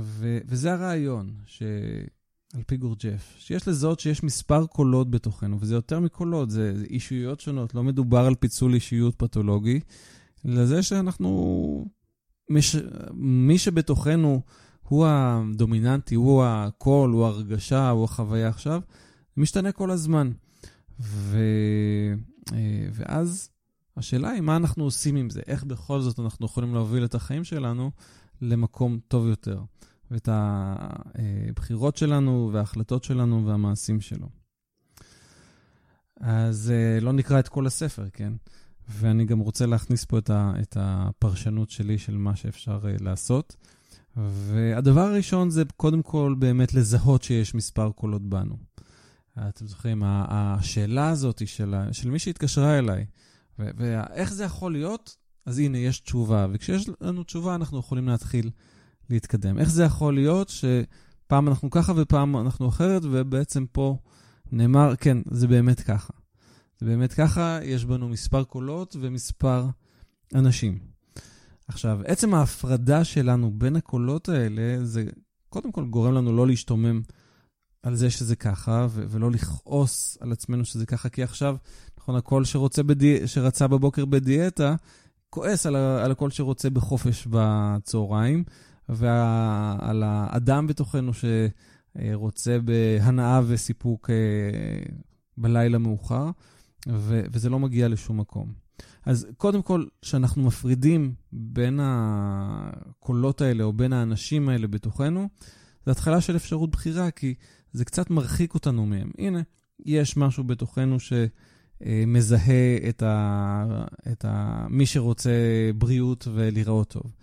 ו- 0.00 0.38
וזה 0.46 0.72
הרעיון, 0.72 1.34
שעל 1.46 2.62
פי 2.66 2.76
גורג'ף, 2.76 3.34
שיש 3.38 3.68
לזהות 3.68 4.00
שיש 4.00 4.22
מספר 4.22 4.66
קולות 4.66 5.10
בתוכנו, 5.10 5.60
וזה 5.60 5.74
יותר 5.74 6.00
מקולות, 6.00 6.50
זה, 6.50 6.78
זה 6.78 6.84
אישויות 6.84 7.40
שונות, 7.40 7.74
לא 7.74 7.82
מדובר 7.82 8.26
על 8.26 8.34
פיצול 8.34 8.74
אישיות 8.74 9.14
פתולוגי, 9.14 9.80
אלא 10.46 10.66
זה 10.66 10.82
שאנחנו 10.82 11.86
מש... 12.50 12.76
מי 13.12 13.58
שבתוכנו 13.58 14.42
הוא 14.82 15.06
הדומיננטי, 15.08 16.14
הוא 16.14 16.44
הקול, 16.44 17.10
הוא 17.10 17.26
הרגשה, 17.26 17.90
הוא 17.90 18.04
החוויה 18.04 18.48
עכשיו, 18.48 18.80
משתנה 19.36 19.72
כל 19.72 19.90
הזמן. 19.90 20.30
ו... 21.00 21.38
אה, 22.52 22.88
ואז 22.92 23.50
השאלה 23.96 24.30
היא 24.30 24.40
מה 24.40 24.56
אנחנו 24.56 24.84
עושים 24.84 25.16
עם 25.16 25.30
זה, 25.30 25.40
איך 25.46 25.64
בכל 25.64 26.00
זאת 26.00 26.20
אנחנו 26.20 26.46
יכולים 26.46 26.74
להוביל 26.74 27.04
את 27.04 27.14
החיים 27.14 27.44
שלנו 27.44 27.90
למקום 28.40 28.98
טוב 29.08 29.26
יותר, 29.26 29.62
ואת 30.10 30.28
הבחירות 30.32 31.96
שלנו 31.96 32.50
וההחלטות 32.52 33.04
שלנו 33.04 33.46
והמעשים 33.46 34.00
שלו. 34.00 34.28
אז 36.20 36.70
אה, 36.70 37.00
לא 37.00 37.12
נקרא 37.12 37.38
את 37.38 37.48
כל 37.48 37.66
הספר, 37.66 38.08
כן? 38.12 38.32
ואני 38.88 39.24
גם 39.24 39.38
רוצה 39.38 39.66
להכניס 39.66 40.04
פה 40.04 40.18
את, 40.18 40.76
הפרשנות 40.76 41.70
שלי 41.70 41.98
של 41.98 42.16
מה 42.16 42.36
שאפשר 42.36 42.80
uh, 42.82 43.02
לעשות. 43.02 43.56
והדבר 44.16 45.00
הראשון 45.00 45.50
זה 45.50 45.62
קודם 45.76 46.02
כל 46.02 46.34
באמת 46.38 46.74
לזהות 46.74 47.22
שיש 47.22 47.54
מספר 47.54 47.90
קולות 47.90 48.22
בנו. 48.22 48.56
אתם 49.48 49.66
זוכרים, 49.66 50.02
השאלה 50.06 51.08
הזאת 51.08 51.42
של 51.92 52.10
מי 52.10 52.18
שהתקשרה 52.18 52.78
אליי, 52.78 53.06
ואיך 53.58 54.32
זה 54.32 54.44
יכול 54.44 54.72
להיות? 54.72 55.16
אז 55.48 55.58
הנה, 55.58 55.78
יש 55.78 56.00
תשובה, 56.00 56.46
וכשיש 56.52 56.90
לנו 57.00 57.22
תשובה 57.22 57.54
אנחנו 57.54 57.78
יכולים 57.78 58.08
להתחיל 58.08 58.50
להתקדם. 59.10 59.58
איך 59.58 59.70
זה 59.70 59.84
יכול 59.84 60.14
להיות 60.14 60.48
שפעם 60.48 61.48
אנחנו 61.48 61.70
ככה 61.70 61.92
ופעם 61.96 62.36
אנחנו 62.36 62.68
אחרת, 62.68 63.02
ובעצם 63.04 63.66
פה 63.72 63.96
נאמר, 64.52 64.96
כן, 64.96 65.18
זה 65.30 65.46
באמת 65.46 65.80
ככה. 65.80 66.12
זה 66.78 66.86
באמת 66.86 67.12
ככה, 67.12 67.58
יש 67.62 67.84
בנו 67.84 68.08
מספר 68.08 68.44
קולות 68.44 68.96
ומספר 69.00 69.66
אנשים. 70.34 70.78
עכשיו, 71.68 72.00
עצם 72.04 72.34
ההפרדה 72.34 73.04
שלנו 73.04 73.50
בין 73.50 73.76
הקולות 73.76 74.28
האלה, 74.28 74.84
זה 74.84 75.04
קודם 75.48 75.72
כל 75.72 75.84
גורם 75.84 76.14
לנו 76.14 76.36
לא 76.36 76.46
להשתומם 76.46 77.00
על 77.82 77.94
זה 77.94 78.10
שזה 78.10 78.36
ככה, 78.36 78.86
ו- 78.90 79.04
ולא 79.08 79.30
לכעוס 79.30 80.18
על 80.20 80.32
עצמנו 80.32 80.64
שזה 80.64 80.86
ככה, 80.86 81.08
כי 81.08 81.22
עכשיו, 81.22 81.56
נכון, 81.98 82.16
הקול 82.16 82.44
שרוצה 82.44 82.82
בדי... 82.82 83.26
שרצה 83.26 83.68
בבוקר 83.68 84.04
בדיאטה, 84.04 84.76
כועס 85.30 85.66
על, 85.66 85.76
ה- 85.76 86.04
על 86.04 86.10
הקול 86.10 86.30
שרוצה 86.30 86.70
בחופש 86.70 87.26
בצהריים, 87.30 88.44
ועל 88.88 90.02
האדם 90.06 90.66
בתוכנו 90.66 91.12
שרוצה 91.14 92.58
בהנאה 92.64 93.40
וסיפוק 93.46 94.10
אה, 94.10 94.14
בלילה 95.36 95.78
מאוחר. 95.78 96.30
ו- 96.88 97.22
וזה 97.32 97.50
לא 97.50 97.58
מגיע 97.58 97.88
לשום 97.88 98.20
מקום. 98.20 98.52
אז 99.06 99.26
קודם 99.36 99.62
כל, 99.62 99.84
כשאנחנו 100.02 100.42
מפרידים 100.42 101.14
בין 101.32 101.80
הקולות 101.82 103.40
האלה 103.40 103.64
או 103.64 103.72
בין 103.72 103.92
האנשים 103.92 104.48
האלה 104.48 104.66
בתוכנו, 104.66 105.28
זה 105.86 105.90
התחלה 105.92 106.20
של 106.20 106.36
אפשרות 106.36 106.70
בחירה, 106.70 107.10
כי 107.10 107.34
זה 107.72 107.84
קצת 107.84 108.10
מרחיק 108.10 108.54
אותנו 108.54 108.86
מהם. 108.86 109.10
הנה, 109.18 109.42
יש 109.86 110.16
משהו 110.16 110.44
בתוכנו 110.44 111.00
שמזהה 111.84 112.76
את, 112.88 113.02
ה, 113.02 113.64
את 114.12 114.24
ה, 114.24 114.66
מי 114.70 114.86
שרוצה 114.86 115.30
בריאות 115.74 116.28
ולהיראות 116.34 116.88
טוב. 116.88 117.14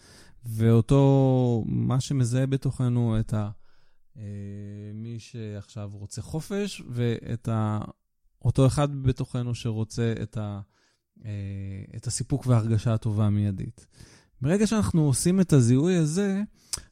ואותו, 0.46 1.64
מה 1.68 2.02
שמזהה 2.02 2.46
בתוכנו 2.46 3.20
את 3.20 3.34
ה, 3.34 3.50
אה, 4.18 4.24
מי 4.94 5.20
שעכשיו 5.20 5.92
רוצה 5.94 6.22
חופש, 6.22 6.82
ואת 6.90 7.48
ה... 7.48 7.80
אותו 8.46 8.68
אחד 8.68 9.04
בתוכנו 9.04 9.56
שרוצה 9.56 10.14
את, 10.22 10.38
ה, 10.38 10.60
אה, 11.26 11.32
את 11.96 12.08
הסיפוק 12.08 12.48
וההרגשה 12.48 12.94
הטובה 12.94 13.26
המיידית. 13.26 13.88
ברגע 14.42 14.68
שאנחנו 14.68 15.02
עושים 15.06 15.42
את 15.42 15.54
הזיהוי 15.54 15.96
הזה, 15.96 16.42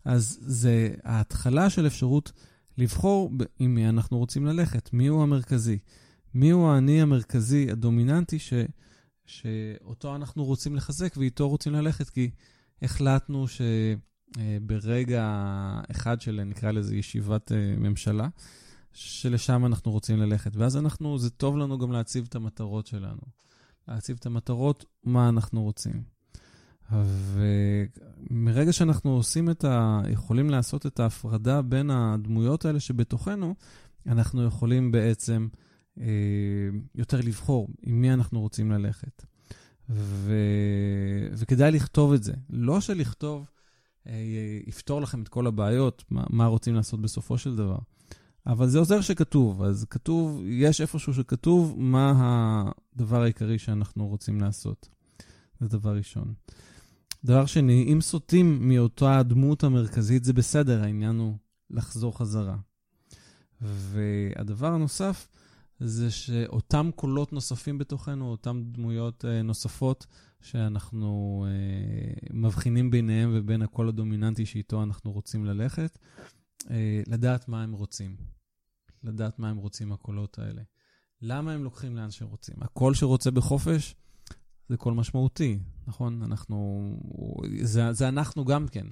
אז 0.06 0.40
זה 0.42 0.96
ההתחלה 1.04 1.70
של 1.70 1.88
אפשרות 1.88 2.32
לבחור 2.78 3.32
עם 3.60 3.76
מי 3.76 3.90
אנחנו 3.90 4.18
רוצים 4.18 4.46
ללכת, 4.46 4.94
מי 4.94 5.08
הוא 5.08 5.24
המרכזי. 5.24 5.78
מי 6.34 6.50
הוא 6.50 6.70
האני 6.70 7.02
המרכזי, 7.02 7.72
הדומיננטי, 7.72 8.40
ש, 8.40 8.54
שאותו 9.26 10.16
אנחנו 10.16 10.46
רוצים 10.46 10.76
לחזק 10.76 11.14
ואיתו 11.18 11.50
רוצים 11.50 11.74
ללכת, 11.74 12.10
כי 12.10 12.30
החלטנו 12.82 13.46
שברגע 14.38 15.24
אחד 15.92 16.22
של, 16.22 16.44
נקרא 16.46 16.72
לזה, 16.72 16.96
ישיבת 16.96 17.52
אה, 17.52 17.76
ממשלה, 17.78 18.28
שלשם 18.94 19.66
אנחנו 19.66 19.92
רוצים 19.92 20.18
ללכת. 20.18 20.56
ואז 20.56 20.78
אנחנו, 20.78 21.18
זה 21.18 21.30
טוב 21.30 21.58
לנו 21.58 21.78
גם 21.78 21.92
להציב 21.92 22.26
את 22.30 22.36
המטרות 22.36 22.88
שלנו. 22.88 23.22
להציב 23.88 24.18
את 24.20 24.26
המטרות, 24.26 24.86
מה 25.04 25.30
אנחנו 25.30 25.64
רוצים. 25.64 26.04
ומרגע 26.92 28.74
שאנחנו 28.74 29.12
עושים 29.16 29.50
את 29.50 29.64
ה... 29.64 30.02
יכולים 30.10 30.50
לעשות 30.50 30.86
את 30.86 31.00
ההפרדה 31.00 31.62
בין 31.62 31.90
הדמויות 31.92 32.66
האלה 32.66 32.80
שבתוכנו, 32.80 33.56
אנחנו 34.08 34.44
יכולים 34.44 34.92
בעצם 34.92 35.48
אה, 35.54 35.63
יותר 36.96 37.22
לבחור 37.24 37.68
עם 37.82 38.02
מי 38.02 38.14
אנחנו 38.14 38.42
רוצים 38.42 38.72
ללכת. 38.72 39.26
ו... 39.90 40.34
וכדאי 41.34 41.72
לכתוב 41.72 42.14
את 42.14 42.24
זה. 42.24 42.34
לא 42.50 42.82
שלכתוב 42.82 43.46
אה, 44.08 44.14
יפתור 44.68 45.02
לכם 45.02 45.22
את 45.22 45.28
כל 45.28 45.48
הבעיות, 45.48 46.04
מה, 46.10 46.24
מה 46.30 46.46
רוצים 46.46 46.76
לעשות 46.76 47.02
בסופו 47.02 47.38
של 47.38 47.56
דבר, 47.56 47.78
אבל 48.48 48.70
זה 48.70 48.80
עוזר 48.80 49.02
שכתוב, 49.02 49.64
אז 49.64 49.86
כתוב, 49.90 50.42
יש 50.46 50.82
איפשהו 50.82 51.14
שכתוב 51.14 51.76
מה 51.78 52.14
הדבר 52.96 53.22
העיקרי 53.22 53.60
שאנחנו 53.60 54.08
רוצים 54.08 54.42
לעשות. 54.42 54.90
זה 55.60 55.68
דבר 55.68 55.96
ראשון. 55.96 56.34
דבר 57.24 57.46
שני, 57.46 57.94
אם 57.94 58.02
סוטים 58.02 58.70
מאותה 58.70 59.20
הדמות 59.20 59.64
המרכזית, 59.64 60.24
זה 60.24 60.34
בסדר, 60.34 60.84
העניין 60.84 61.16
הוא 61.16 61.38
לחזור 61.70 62.18
חזרה. 62.18 62.58
והדבר 63.62 64.74
הנוסף, 64.74 65.28
זה 65.86 66.12
שאותם 66.12 66.90
קולות 66.96 67.34
נוספים 67.34 67.78
בתוכנו, 67.78 68.32
אותן 68.32 68.64
דמויות 68.72 69.26
uh, 69.26 69.44
נוספות, 69.44 70.08
שאנחנו 70.42 71.46
uh, 71.48 72.34
מבחינים 72.34 72.92
ביניהם 72.92 73.32
ובין 73.34 73.62
הקול 73.62 73.88
הדומיננטי 73.90 74.46
שאיתו 74.46 74.84
אנחנו 74.84 75.12
רוצים 75.12 75.46
ללכת, 75.46 75.98
uh, 76.62 76.68
לדעת 77.08 77.48
מה 77.48 77.64
הם 77.64 77.74
רוצים. 77.74 78.16
לדעת 79.04 79.40
מה 79.40 79.50
הם 79.50 79.58
רוצים 79.58 79.92
הקולות 79.92 80.40
האלה. 80.40 80.62
למה 81.22 81.54
הם 81.54 81.64
לוקחים 81.64 81.96
לאן 81.96 82.12
שהם 82.12 82.28
רוצים? 82.28 82.56
הקול 82.62 82.94
שרוצה 82.94 83.32
בחופש 83.32 83.96
זה 84.70 84.78
קול 84.78 84.94
משמעותי, 84.94 85.60
נכון? 85.88 86.24
אנחנו, 86.24 86.98
זה, 87.62 87.94
זה 87.94 88.08
אנחנו 88.08 88.46
גם 88.46 88.68
כן. 88.68 88.88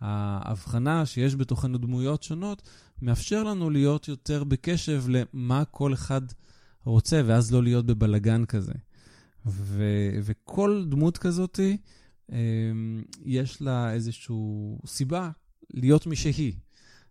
ההבחנה 0.00 1.06
שיש 1.06 1.36
בתוכנו 1.36 1.78
דמויות 1.78 2.22
שונות 2.22 2.68
מאפשר 3.02 3.42
לנו 3.44 3.70
להיות 3.70 4.08
יותר 4.08 4.44
בקשב 4.44 5.04
למה 5.08 5.64
כל 5.64 5.94
אחד 5.94 6.20
רוצה, 6.84 7.22
ואז 7.26 7.52
לא 7.52 7.62
להיות 7.62 7.86
בבלגן 7.86 8.44
כזה. 8.44 8.72
ו, 9.46 9.84
וכל 10.22 10.84
דמות 10.88 11.18
כזאת, 11.18 11.60
אמ, 12.32 13.02
יש 13.24 13.62
לה 13.62 13.92
איזושהי 13.92 14.36
סיבה 14.86 15.30
להיות 15.74 16.06
מי 16.06 16.16
שהיא. 16.16 16.52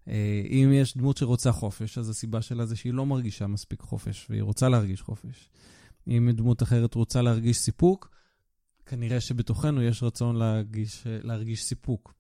אה, 0.08 0.41
אם 0.50 0.72
יש 0.74 0.98
דמות 0.98 1.17
שרוצה 1.17 1.51
חופש, 1.51 1.98
אז 1.98 2.10
הסיבה 2.10 2.41
שלה 2.41 2.65
זה 2.65 2.75
שהיא 2.75 2.94
לא 2.94 3.06
מרגישה 3.06 3.48
מספיק 3.48 3.82
חופש, 3.82 4.27
והיא 4.29 4.41
רוצה 4.41 4.70
להרגיש 4.70 5.01
חופש. 5.01 5.50
אם 6.08 6.29
דמות 6.32 6.63
אחרת 6.63 6.94
רוצה 6.94 7.22
להרגיש 7.22 7.58
סיפוק, 7.58 8.10
כנראה 8.86 9.22
שבתוכנו 9.22 9.82
יש 9.82 10.03
רצון 10.03 10.36
להרגיש, 10.36 11.03
להרגיש 11.06 11.63
סיפוק. 11.63 12.16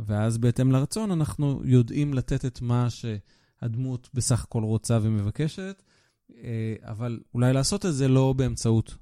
ואז 0.00 0.38
בהתאם 0.38 0.72
לרצון 0.72 1.10
אנחנו 1.10 1.60
יודעים 1.64 2.14
לתת 2.14 2.44
את 2.44 2.62
מה 2.62 2.88
שהדמות 2.90 4.08
בסך 4.14 4.44
הכל 4.44 4.62
רוצה 4.62 4.98
ומבקשת, 5.02 5.82
אה, 6.36 6.74
אבל 6.82 7.20
אולי 7.34 7.52
לעשות 7.52 7.86
את 7.86 7.94
זה 7.94 8.08
לא 8.08 8.32
באמצעות 8.32 8.96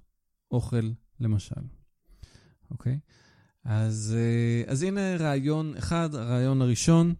אוכל, 0.50 0.91
למשל. 1.21 1.61
אוקיי? 2.71 2.99
אז, 3.65 4.17
אה, 4.19 4.73
אז 4.73 4.83
הנה 4.83 5.17
רעיון 5.17 5.75
אחד, 5.79 6.15
הרעיון 6.15 6.62
הראשון 6.62 7.15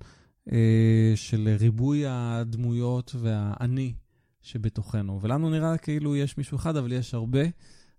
אה, 0.53 1.13
של 1.15 1.57
ריבוי 1.59 2.03
הדמויות 2.07 3.15
והאני 3.19 3.95
שבתוכנו. 4.43 5.21
ולנו 5.23 5.51
נראה 5.51 5.79
כאילו 5.79 6.17
יש 6.17 6.39
מישהו 6.39 6.57
אחד, 6.57 6.77
אבל 6.77 6.93
יש 6.93 7.15
הרבה 7.15 7.41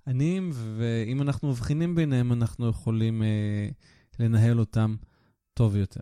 עניים, 0.07 0.51
ואם 0.53 1.21
אנחנו 1.21 1.49
מבחינים 1.49 1.95
ביניהם, 1.95 2.31
אנחנו 2.33 2.69
יכולים 2.69 3.23
אה, 3.23 3.69
לנהל 4.19 4.59
אותם 4.59 4.95
טוב 5.57 5.75
יותר. 5.75 6.01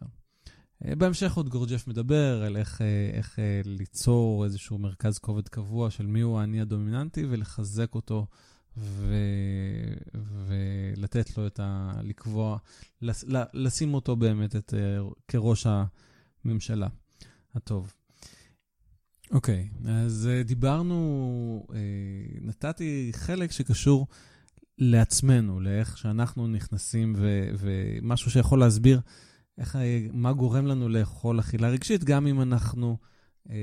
אה, 0.85 0.95
בהמשך 0.95 1.33
עוד 1.33 1.49
גורג'ף 1.49 1.87
מדבר 1.87 2.43
על 2.43 2.57
איך, 2.57 2.81
אה, 2.81 3.09
איך 3.13 3.39
אה, 3.39 3.61
ליצור 3.65 4.45
איזשהו 4.45 4.77
מרכז 4.77 5.17
כובד 5.19 5.47
קבוע 5.47 5.89
של 5.91 6.05
מיהו 6.05 6.39
האני 6.39 6.61
הדומיננטי 6.61 7.25
ולחזק 7.29 7.95
אותו 7.95 8.27
ו... 8.77 9.15
ולתת 10.13 11.37
לו 11.37 11.47
את 11.47 11.59
ה... 11.59 11.93
לקבוע. 12.03 12.57
לשים 13.53 13.93
אותו 13.93 14.15
באמת 14.15 14.55
את... 14.55 14.73
כראש 15.27 15.67
הממשלה 16.45 16.87
הטוב. 17.55 17.93
אוקיי, 19.31 19.69
okay, 19.73 19.89
אז 19.89 20.29
דיברנו, 20.45 21.67
נתתי 22.41 23.11
חלק 23.13 23.51
שקשור 23.51 24.07
לעצמנו, 24.77 25.59
לאיך 25.59 25.97
שאנחנו 25.97 26.47
נכנסים, 26.47 27.13
ו... 27.17 27.49
ומשהו 27.57 28.31
שיכול 28.31 28.59
להסביר 28.59 29.01
איך, 29.57 29.77
מה 30.13 30.33
גורם 30.33 30.65
לנו 30.65 30.89
לאכול 30.89 31.39
אכילה 31.39 31.69
רגשית, 31.69 32.03
גם 32.03 32.27
אם 32.27 32.41
אנחנו 32.41 32.97
אה, 33.49 33.55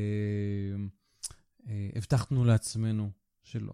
אה, 1.68 1.88
הבטחנו 1.96 2.44
לעצמנו 2.44 3.10
שלא. 3.42 3.72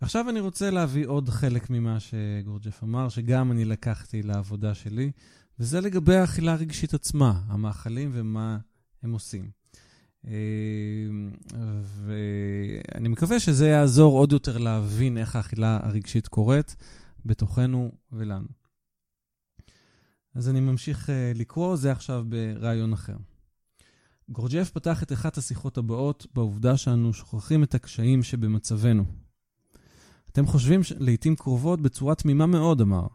עכשיו 0.00 0.30
אני 0.30 0.40
רוצה 0.40 0.70
להביא 0.70 1.06
עוד 1.06 1.28
חלק 1.28 1.70
ממה 1.70 1.98
שגורג'ף 2.00 2.82
אמר, 2.82 3.08
שגם 3.08 3.52
אני 3.52 3.64
לקחתי 3.64 4.22
לעבודה 4.22 4.74
שלי, 4.74 5.10
וזה 5.58 5.80
לגבי 5.80 6.16
האכילה 6.16 6.52
הרגשית 6.52 6.94
עצמה, 6.94 7.42
המאכלים 7.46 8.10
ומה 8.12 8.58
הם 9.02 9.12
עושים. 9.12 9.50
אה, 10.26 10.32
ואני 12.04 13.08
מקווה 13.08 13.40
שזה 13.40 13.68
יעזור 13.68 14.18
עוד 14.18 14.32
יותר 14.32 14.58
להבין 14.58 15.18
איך 15.18 15.36
האכילה 15.36 15.80
הרגשית 15.82 16.28
קורית 16.28 16.76
בתוכנו 17.24 17.92
ולנו. 18.12 18.57
אז 20.34 20.48
אני 20.48 20.60
ממשיך 20.60 21.08
uh, 21.08 21.38
לקרוא, 21.38 21.76
זה 21.76 21.92
עכשיו 21.92 22.24
ברעיון 22.28 22.92
אחר. 22.92 23.16
גורג'ף 24.28 24.70
פתח 24.70 25.02
את 25.02 25.12
אחת 25.12 25.38
השיחות 25.38 25.78
הבאות 25.78 26.26
בעובדה 26.34 26.76
שאנו 26.76 27.12
שוכחים 27.12 27.62
את 27.62 27.74
הקשיים 27.74 28.22
שבמצבנו. 28.22 29.04
אתם 30.30 30.46
חושבים 30.46 30.80
לעיתים 30.98 31.36
קרובות 31.36 31.80
בצורה 31.80 32.14
תמימה 32.14 32.46
מאוד, 32.46 32.80
אמר. 32.80 33.06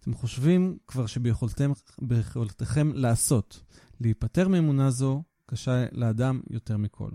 אתם 0.00 0.14
חושבים 0.14 0.78
כבר 0.86 1.06
שביכולתכם 1.06 2.90
לעשות. 2.94 3.62
להיפטר 4.00 4.48
מאמונה 4.48 4.90
זו 4.90 5.22
קשה 5.46 5.86
לאדם 5.92 6.40
יותר 6.50 6.76
מכל. 6.76 7.10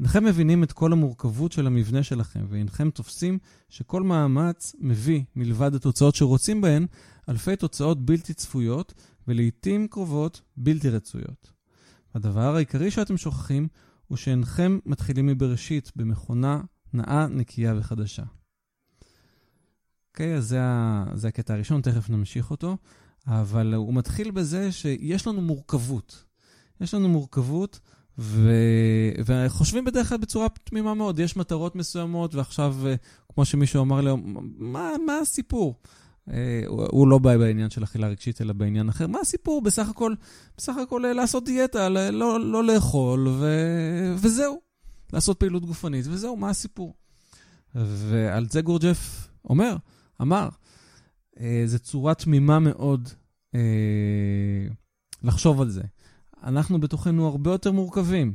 אינכם 0.00 0.24
מבינים 0.24 0.62
את 0.62 0.72
כל 0.72 0.92
המורכבות 0.92 1.52
של 1.52 1.66
המבנה 1.66 2.02
שלכם, 2.02 2.46
ואינכם 2.48 2.90
תופסים 2.90 3.38
שכל 3.68 4.02
מאמץ 4.02 4.74
מביא, 4.78 5.22
מלבד 5.36 5.74
התוצאות 5.74 6.14
שרוצים 6.14 6.60
בהן, 6.60 6.86
אלפי 7.28 7.56
תוצאות 7.56 8.06
בלתי 8.06 8.34
צפויות, 8.34 8.94
ולעיתים 9.28 9.88
קרובות 9.88 10.40
בלתי 10.56 10.88
רצויות. 10.88 11.52
הדבר 12.14 12.56
העיקרי 12.56 12.90
שאתם 12.90 13.16
שוכחים, 13.16 13.68
הוא 14.06 14.16
שאינכם 14.16 14.78
מתחילים 14.86 15.26
מבראשית, 15.26 15.92
במכונה 15.96 16.60
נאה, 16.92 17.26
נקייה 17.26 17.74
וחדשה. 17.78 18.24
אוקיי, 20.10 20.34
okay, 20.34 20.38
אז 20.38 20.48
זה. 20.48 20.60
זה 21.14 21.28
הקטע 21.28 21.54
הראשון, 21.54 21.80
תכף 21.80 22.10
נמשיך 22.10 22.50
אותו, 22.50 22.76
אבל 23.26 23.74
הוא 23.74 23.94
מתחיל 23.94 24.30
בזה 24.30 24.72
שיש 24.72 25.26
לנו 25.26 25.40
מורכבות. 25.40 26.24
יש 26.80 26.94
לנו 26.94 27.08
מורכבות, 27.08 27.80
ו... 28.18 28.52
וחושבים 29.24 29.84
בדרך 29.84 30.08
כלל 30.08 30.18
בצורה 30.18 30.48
תמימה 30.48 30.94
מאוד. 30.94 31.18
יש 31.18 31.36
מטרות 31.36 31.76
מסוימות, 31.76 32.34
ועכשיו, 32.34 32.76
אה, 32.86 32.94
כמו 33.34 33.44
שמישהו 33.44 33.82
אמר 33.82 34.00
לי, 34.00 34.10
מה, 34.58 34.90
מה 35.06 35.18
הסיפור? 35.18 35.74
אה, 36.30 36.62
הוא 36.66 37.08
לא 37.08 37.18
בא 37.18 37.36
בעניין 37.36 37.70
של 37.70 37.84
אכילה 37.84 38.08
רגשית, 38.08 38.40
אלא 38.40 38.52
בעניין 38.52 38.88
אחר. 38.88 39.06
מה 39.06 39.18
הסיפור? 39.20 39.62
בסך 39.62 39.88
הכל, 39.88 40.14
בסך 40.56 40.76
הכל 40.76 41.04
אה, 41.04 41.12
לעשות 41.12 41.44
דיאטה, 41.44 41.88
לא, 41.88 42.40
לא 42.40 42.64
לאכול, 42.64 43.28
ו... 43.28 43.46
וזהו. 44.16 44.60
לעשות 45.12 45.40
פעילות 45.40 45.66
גופנית, 45.66 46.06
וזהו, 46.08 46.36
מה 46.36 46.50
הסיפור? 46.50 46.94
ועל 47.74 48.46
זה 48.50 48.60
גורג'ף 48.60 49.28
אומר, 49.44 49.76
אמר, 50.22 50.48
זו 51.66 51.78
צורה 51.78 52.14
תמימה 52.14 52.58
מאוד 52.58 53.08
לחשוב 55.22 55.60
על 55.60 55.70
זה. 55.70 55.82
אנחנו 56.44 56.80
בתוכנו 56.80 57.26
הרבה 57.26 57.50
יותר 57.50 57.72
מורכבים. 57.72 58.34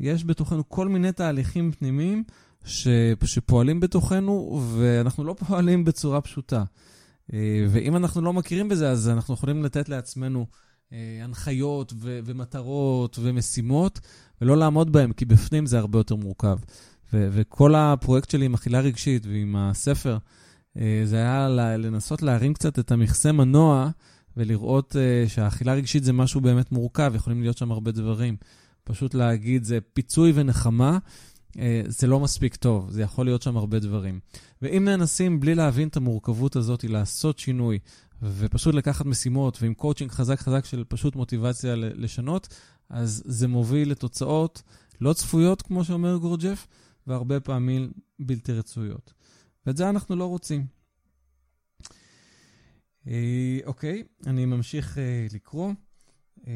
יש 0.00 0.24
בתוכנו 0.24 0.68
כל 0.68 0.88
מיני 0.88 1.12
תהליכים 1.12 1.72
פנימיים 1.72 2.24
ש... 2.64 2.88
שפועלים 3.24 3.80
בתוכנו, 3.80 4.62
ואנחנו 4.76 5.24
לא 5.24 5.36
פועלים 5.46 5.84
בצורה 5.84 6.20
פשוטה. 6.20 6.64
אה, 7.32 7.66
ואם 7.68 7.96
אנחנו 7.96 8.20
לא 8.20 8.32
מכירים 8.32 8.68
בזה, 8.68 8.90
אז 8.90 9.08
אנחנו 9.08 9.34
יכולים 9.34 9.64
לתת 9.64 9.88
לעצמנו 9.88 10.46
אה, 10.92 11.20
הנחיות 11.22 11.92
ו... 11.96 12.20
ומטרות 12.24 13.18
ומשימות, 13.22 14.00
ולא 14.40 14.56
לעמוד 14.56 14.92
בהן, 14.92 15.12
כי 15.12 15.24
בפנים 15.24 15.66
זה 15.66 15.78
הרבה 15.78 15.98
יותר 15.98 16.16
מורכב. 16.16 16.58
ו... 17.12 17.28
וכל 17.32 17.74
הפרויקט 17.74 18.30
שלי 18.30 18.44
עם 18.44 18.54
אכילה 18.54 18.80
רגשית 18.80 19.26
ועם 19.26 19.56
הספר, 19.56 20.18
אה, 20.78 21.02
זה 21.04 21.16
היה 21.16 21.48
לנסות 21.78 22.22
להרים 22.22 22.54
קצת 22.54 22.78
את 22.78 22.92
המכסה 22.92 23.32
מנוע 23.32 23.90
ולראות 24.36 24.96
אה, 24.96 25.28
שהאכילה 25.28 25.74
רגשית 25.74 26.04
זה 26.04 26.12
משהו 26.12 26.40
באמת 26.40 26.72
מורכב, 26.72 27.12
יכולים 27.14 27.42
להיות 27.42 27.58
שם 27.58 27.72
הרבה 27.72 27.92
דברים. 27.92 28.36
פשוט 28.84 29.14
להגיד 29.14 29.64
זה 29.64 29.78
פיצוי 29.92 30.32
ונחמה, 30.34 30.98
אה, 31.52 31.58
זה 31.86 32.06
לא 32.06 32.20
מספיק 32.20 32.56
טוב, 32.56 32.90
זה 32.90 33.02
יכול 33.02 33.26
להיות 33.26 33.42
שם 33.42 33.56
הרבה 33.56 33.78
דברים. 33.78 34.20
ואם 34.62 34.84
מנסים 34.84 35.40
בלי 35.40 35.54
להבין 35.54 35.88
את 35.88 35.96
המורכבות 35.96 36.56
הזאת, 36.56 36.84
לעשות 36.84 37.38
שינוי, 37.38 37.78
ופשוט 38.22 38.74
לקחת 38.74 39.06
משימות, 39.06 39.58
ועם 39.62 39.74
קואוצ'ינג 39.74 40.10
חזק 40.10 40.40
חזק 40.40 40.64
של 40.64 40.84
פשוט 40.88 41.16
מוטיבציה 41.16 41.74
לשנות, 41.76 42.48
אז 42.90 43.22
זה 43.26 43.48
מוביל 43.48 43.90
לתוצאות 43.90 44.62
לא 45.00 45.12
צפויות, 45.12 45.62
כמו 45.62 45.84
שאומר 45.84 46.16
גורג'ף, 46.16 46.66
והרבה 47.06 47.40
פעמים 47.40 47.90
בלתי 48.18 48.52
רצויות. 48.52 49.12
ואת 49.66 49.76
זה 49.76 49.88
אנחנו 49.88 50.16
לא 50.16 50.24
רוצים. 50.24 50.75
אה, 53.08 53.58
אוקיי, 53.66 54.02
אני 54.26 54.44
ממשיך 54.44 54.98
אה, 54.98 55.26
לקרוא. 55.32 55.72
אה, 56.46 56.52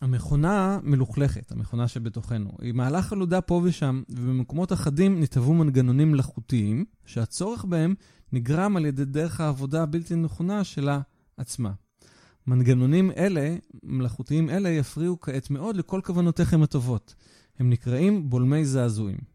המכונה 0.00 0.78
מלוכלכת, 0.82 1.52
המכונה 1.52 1.88
שבתוכנו. 1.88 2.50
היא 2.60 2.72
מהלך 2.72 3.04
חלודה 3.04 3.40
פה 3.40 3.60
ושם, 3.64 4.02
ובמקומות 4.08 4.72
אחדים 4.72 5.20
נתהוו 5.20 5.54
מנגנונים 5.54 6.12
מלאכותיים, 6.12 6.84
שהצורך 7.06 7.64
בהם 7.64 7.94
נגרם 8.32 8.76
על 8.76 8.86
ידי 8.86 9.04
דרך 9.04 9.40
העבודה 9.40 9.82
הבלתי 9.82 10.14
נכונה 10.14 10.64
שלה 10.64 11.00
עצמה. 11.36 11.72
מנגנונים 12.46 13.10
אלה, 13.10 13.56
מלאכותיים 13.82 14.50
אלה, 14.50 14.68
יפריעו 14.68 15.20
כעת 15.20 15.50
מאוד 15.50 15.76
לכל 15.76 16.00
כוונותיכם 16.04 16.62
הטובות. 16.62 17.14
הם 17.58 17.70
נקראים 17.70 18.30
בולמי 18.30 18.64
זעזועים. 18.64 19.29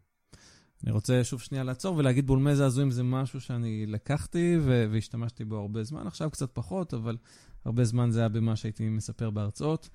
אני 0.85 0.93
רוצה 0.93 1.23
שוב 1.23 1.41
שנייה 1.41 1.63
לעצור 1.63 1.97
ולהגיד 1.97 2.27
בולמי 2.27 2.55
זעזועים 2.55 2.91
זה 2.91 3.03
משהו 3.03 3.41
שאני 3.41 3.85
לקחתי 3.85 4.57
והשתמשתי 4.91 5.45
בו 5.45 5.57
הרבה 5.57 5.83
זמן, 5.83 6.07
עכשיו 6.07 6.29
קצת 6.29 6.49
פחות, 6.53 6.93
אבל 6.93 7.17
הרבה 7.65 7.83
זמן 7.83 8.11
זה 8.11 8.19
היה 8.19 8.29
במה 8.29 8.55
שהייתי 8.55 8.89
מספר 8.89 9.29
בהרצאות. 9.29 9.89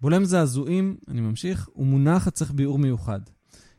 בולם 0.00 0.24
זעזועים, 0.24 0.96
אני 1.08 1.20
ממשיך, 1.20 1.68
הוא 1.72 1.86
מונח 1.86 2.26
הצריך 2.26 2.52
ביאור 2.52 2.78
מיוחד. 2.78 3.20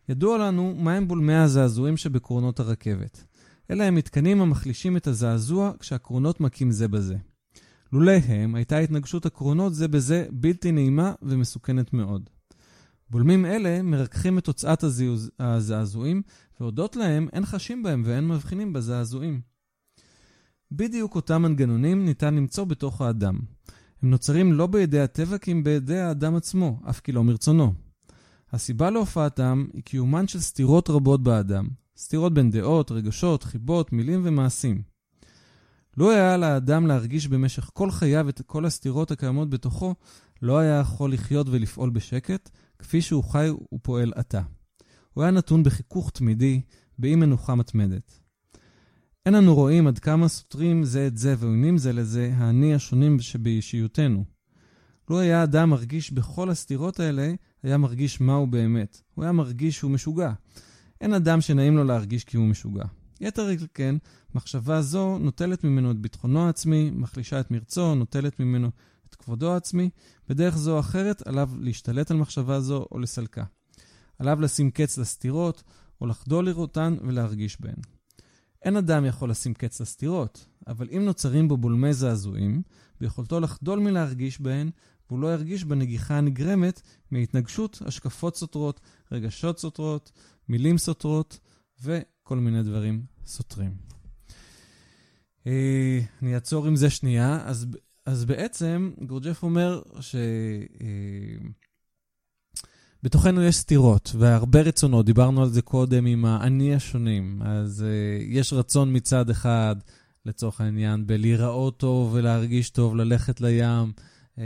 ידוע 0.10 0.38
לנו 0.38 0.76
מהם 0.76 1.08
בולמי 1.08 1.36
הזעזועים 1.36 1.98
שבקרונות 1.98 2.60
הרכבת. 2.60 3.24
אלה 3.72 3.84
הם 3.84 3.96
מתקנים 3.96 4.42
המחלישים 4.42 4.98
את 4.98 5.08
הזעזוע 5.08 5.72
כשהקרונות 5.80 6.42
מכים 6.42 6.72
זה 6.72 6.88
בזה. 6.88 7.16
לולא 7.94 8.12
הם, 8.28 8.56
הייתה 8.56 8.78
התנגשות 8.78 9.26
הקרונות 9.26 9.74
זה 9.74 9.88
בזה 9.88 10.26
בלתי 10.32 10.72
נעימה 10.72 11.14
ומסוכנת 11.22 11.94
מאוד. 11.94 12.30
בולמים 13.10 13.46
אלה 13.46 13.82
מרככים 13.82 14.38
את 14.38 14.44
תוצאת 14.44 14.84
הזעזועים, 15.40 16.22
והודות 16.60 16.96
להם 16.96 17.28
אין 17.34 17.46
חשים 17.46 17.84
בהם 17.84 18.04
ואין 18.06 18.28
מבחינים 18.28 18.74
בזעזועים. 18.74 19.42
בדיוק 20.72 21.16
אותם 21.16 21.42
מנגנונים 21.42 22.06
ניתן 22.06 22.36
למצוא 22.36 22.64
בתוך 22.64 23.02
האדם. 23.02 23.40
הם 24.02 24.10
נוצרים 24.10 24.54
לא 24.54 24.68
בידי 24.68 25.00
הטבע 25.00 25.38
כי 25.38 25.52
אם 25.52 25.64
בידי 25.64 26.00
האדם 26.00 26.36
עצמו, 26.36 26.80
אף 26.90 27.00
כי 27.00 27.12
לא 27.12 27.24
מרצונו. 27.24 27.74
הסיבה 28.52 28.90
להופעתם 28.90 29.66
היא 29.74 29.84
קיומן 29.84 30.28
של 30.28 30.40
סתירות 30.40 30.90
רבות 30.90 31.24
באדם. 31.24 31.68
סתירות 31.98 32.34
בין 32.34 32.52
דעות, 32.52 32.92
רגשות, 32.92 33.44
חיבות, 33.44 33.94
מילים 33.94 34.22
ומעשים. 34.24 34.82
לו 35.98 36.12
היה 36.12 36.38
לאדם 36.38 36.88
להרגיש 36.88 37.28
במשך 37.28 37.70
כל 37.74 37.92
חייו 37.92 38.30
את 38.30 38.42
כל 38.46 38.66
הסתירות 38.66 39.12
הקיימות 39.12 39.50
בתוכו, 39.50 39.96
לא 40.42 40.58
היה 40.58 40.80
יכול 40.80 41.14
לחיות 41.14 41.48
ולפעול 41.50 41.90
בשקט, 41.90 42.50
כפי 42.80 43.02
שהוא 43.02 43.24
חי 43.24 43.50
ופועל 43.74 44.14
עתה. 44.16 44.42
הוא 45.14 45.24
היה 45.24 45.32
נתון 45.32 45.64
בחיכוך 45.64 46.10
תמידי, 46.10 46.62
באי 47.00 47.16
מנוחה 47.16 47.56
מתמדת. 47.56 48.20
אין 49.26 49.36
אנו 49.36 49.56
רואים 49.56 49.88
עד 49.88 50.00
כמה 50.00 50.28
סותרים 50.28 50.84
זה 50.84 51.08
את 51.08 51.18
זה 51.18 51.36
ועוינים 51.38 51.78
זה 51.78 51.94
לזה 51.94 52.34
האני 52.36 52.76
השונים 52.76 53.20
שבאישיותנו. 53.20 54.26
לו 55.10 55.20
היה 55.20 55.44
אדם 55.44 55.70
מרגיש 55.70 56.12
בכל 56.12 56.50
הסתירות 56.50 57.00
האלה, 57.00 57.34
היה 57.64 57.78
מרגיש 57.78 58.22
מהו 58.22 58.48
באמת. 58.48 59.02
הוא 59.16 59.24
היה 59.24 59.32
מרגיש 59.32 59.78
שהוא 59.78 59.92
משוגע. 59.92 60.32
אין 61.02 61.14
אדם 61.14 61.42
שנעים 61.42 61.78
לו 61.78 61.84
להרגיש 61.84 62.24
כי 62.24 62.38
הוא 62.38 62.48
משוגע. 62.48 62.86
יתר 63.22 63.48
כן, 63.74 63.96
מחשבה 64.36 64.82
זו 64.82 65.18
נוטלת 65.18 65.64
ממנו 65.64 65.92
את 65.92 66.00
ביטחונו 66.00 66.46
העצמי, 66.46 66.92
מחלישה 66.94 67.40
את 67.40 67.52
מרצו, 67.52 67.96
נוטלת 67.96 68.40
ממנו 68.40 68.72
כבודו 69.20 69.54
העצמי. 69.54 69.90
בדרך 70.30 70.58
זו 70.58 70.76
או 70.76 70.80
אחרת, 70.80 71.28
עליו 71.28 71.50
להשתלט 71.60 72.12
על 72.12 72.18
מחשבה 72.18 72.60
זו 72.60 72.86
או 72.92 73.00
לסלקה. 73.00 73.44
עליו 74.20 74.42
לשים 74.42 74.72
קץ 74.72 74.98
לסתירות, 74.98 75.64
או 76.02 76.08
לחדול 76.08 76.46
לראותן 76.46 76.98
ולהרגיש 77.02 77.62
בהן. 77.62 77.76
אין 78.62 78.76
אדם 78.76 79.06
יכול 79.06 79.30
לשים 79.30 79.54
קץ 79.54 79.82
לסתירות, 79.82 80.46
אבל 80.68 80.88
אם 80.92 81.06
נוצרים 81.06 81.48
בו 81.48 81.58
בולמי 81.58 81.94
זעזועים, 81.94 82.62
ביכולתו 83.02 83.40
לחדול 83.40 83.80
מלהרגיש 83.80 84.42
בהן, 84.42 84.70
והוא 85.10 85.20
לא 85.20 85.34
ירגיש 85.34 85.64
בנגיחה 85.64 86.18
הנגרמת 86.18 86.82
מהתנגשות, 87.12 87.82
השקפות 87.86 88.36
סותרות, 88.36 88.82
רגשות 89.12 89.60
סותרות, 89.60 90.12
מילים 90.50 90.78
סותרות 90.78 91.40
וכל 91.82 92.38
מיני 92.38 92.64
דברים 92.64 93.04
סותרים. 93.26 93.72
אה, 95.48 96.00
אני 96.22 96.36
אעצור 96.36 96.68
עם 96.68 96.76
זה 96.76 96.90
שנייה. 96.90 97.40
אז, 97.46 97.68
אז 98.10 98.26
בעצם 98.26 98.92
גורג'ף 99.06 99.44
אומר 99.44 99.82
ש... 100.00 100.16
אה, 100.82 101.50
בתוכנו 103.04 103.44
יש 103.44 103.56
סתירות 103.56 104.12
והרבה 104.18 104.62
רצונות, 104.62 105.06
דיברנו 105.06 105.42
על 105.44 105.50
זה 105.50 105.62
קודם 105.62 106.06
עם 106.06 106.26
האני 106.26 106.76
השונים. 106.76 107.42
אז 107.42 107.86
uh, 107.86 108.24
יש 108.24 108.54
רצון 108.54 108.96
מצד 108.96 109.30
אחד, 109.30 109.76
לצורך 110.26 110.62
העניין, 110.62 111.08
בלהיראות 111.08 111.78
טוב 111.78 112.14
ולהרגיש 112.14 112.70
טוב, 112.70 112.96
ללכת 112.96 113.42
לים, 113.42 113.92
uh, 114.36 114.40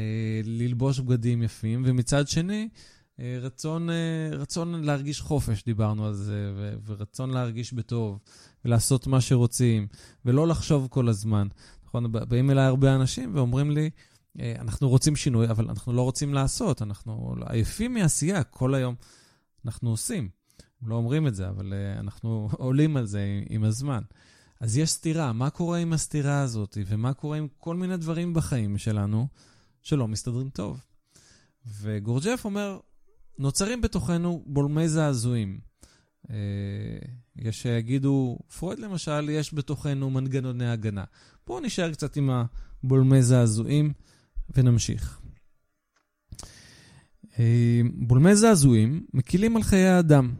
ללבוש 0.43 0.99
בגדים 0.99 1.43
יפים, 1.43 1.83
ומצד 1.85 2.27
שני, 2.27 2.69
uh, 2.73 3.21
רצון, 3.41 3.89
uh, 3.89 4.35
רצון 4.35 4.83
להרגיש 4.83 5.21
חופש, 5.21 5.63
דיברנו 5.63 6.05
על 6.05 6.13
זה, 6.13 6.53
ורצון 6.85 7.29
להרגיש 7.29 7.73
בטוב, 7.73 8.19
ולעשות 8.65 9.07
מה 9.07 9.21
שרוצים, 9.21 9.87
ולא 10.25 10.47
לחשוב 10.47 10.87
כל 10.89 11.09
הזמן. 11.09 11.47
נכון, 11.93 12.11
באים 12.11 12.51
אליי 12.51 12.65
הרבה 12.65 12.95
אנשים 12.95 13.35
ואומרים 13.35 13.71
לי, 13.71 13.89
אה, 14.39 14.55
אנחנו 14.59 14.89
רוצים 14.89 15.15
שינוי, 15.15 15.49
אבל 15.49 15.65
אנחנו 15.69 15.93
לא 15.93 16.01
רוצים 16.01 16.33
לעשות, 16.33 16.81
אנחנו 16.81 17.35
עייפים 17.49 17.93
מעשייה, 17.93 18.43
כל 18.43 18.75
היום 18.75 18.95
אנחנו 19.65 19.89
עושים. 19.89 20.29
הם 20.81 20.89
לא 20.89 20.95
אומרים 20.95 21.27
את 21.27 21.35
זה, 21.35 21.49
אבל 21.49 21.73
uh, 21.73 21.99
אנחנו 21.99 22.49
עולים 22.65 22.97
על 22.97 23.05
זה 23.05 23.25
עם, 23.49 23.63
הזמן. 23.63 24.01
אז 24.59 24.77
יש 24.77 24.89
סתירה, 24.89 25.33
מה 25.33 25.49
קורה 25.49 25.77
עם 25.77 25.93
הסתירה 25.93 26.41
הזאת, 26.41 26.77
ומה 26.87 27.13
קורה 27.13 27.37
עם 27.37 27.47
כל 27.57 27.75
מיני 27.75 27.97
דברים 27.97 28.33
בחיים 28.33 28.77
שלנו 28.77 29.27
שלא 29.81 30.07
מסתדרים 30.07 30.49
טוב. 30.49 30.85
וגורג'ף 31.81 32.41
אומר, 32.45 32.79
נוצרים 33.37 33.81
בתוכנו 33.81 34.43
בולמי 34.45 34.89
זעזועים. 34.89 35.59
Uh, 36.23 36.29
יש 37.35 37.61
שיגידו, 37.61 38.39
פרויד 38.59 38.79
למשל, 38.79 39.29
יש 39.29 39.53
בתוכנו 39.53 40.09
מנגנוני 40.09 40.69
הגנה. 40.69 41.03
בואו 41.47 41.59
נשאר 41.59 41.91
קצת 41.91 42.15
עם 42.17 42.29
הבולמי 42.83 43.23
זעזועים. 43.23 43.93
ונמשיך. 44.55 45.21
אה, 47.39 47.81
בולמי 47.93 48.35
זעזועים 48.35 49.05
מקילים 49.13 49.57
על 49.57 49.63
חיי 49.63 49.87
האדם. 49.87 50.33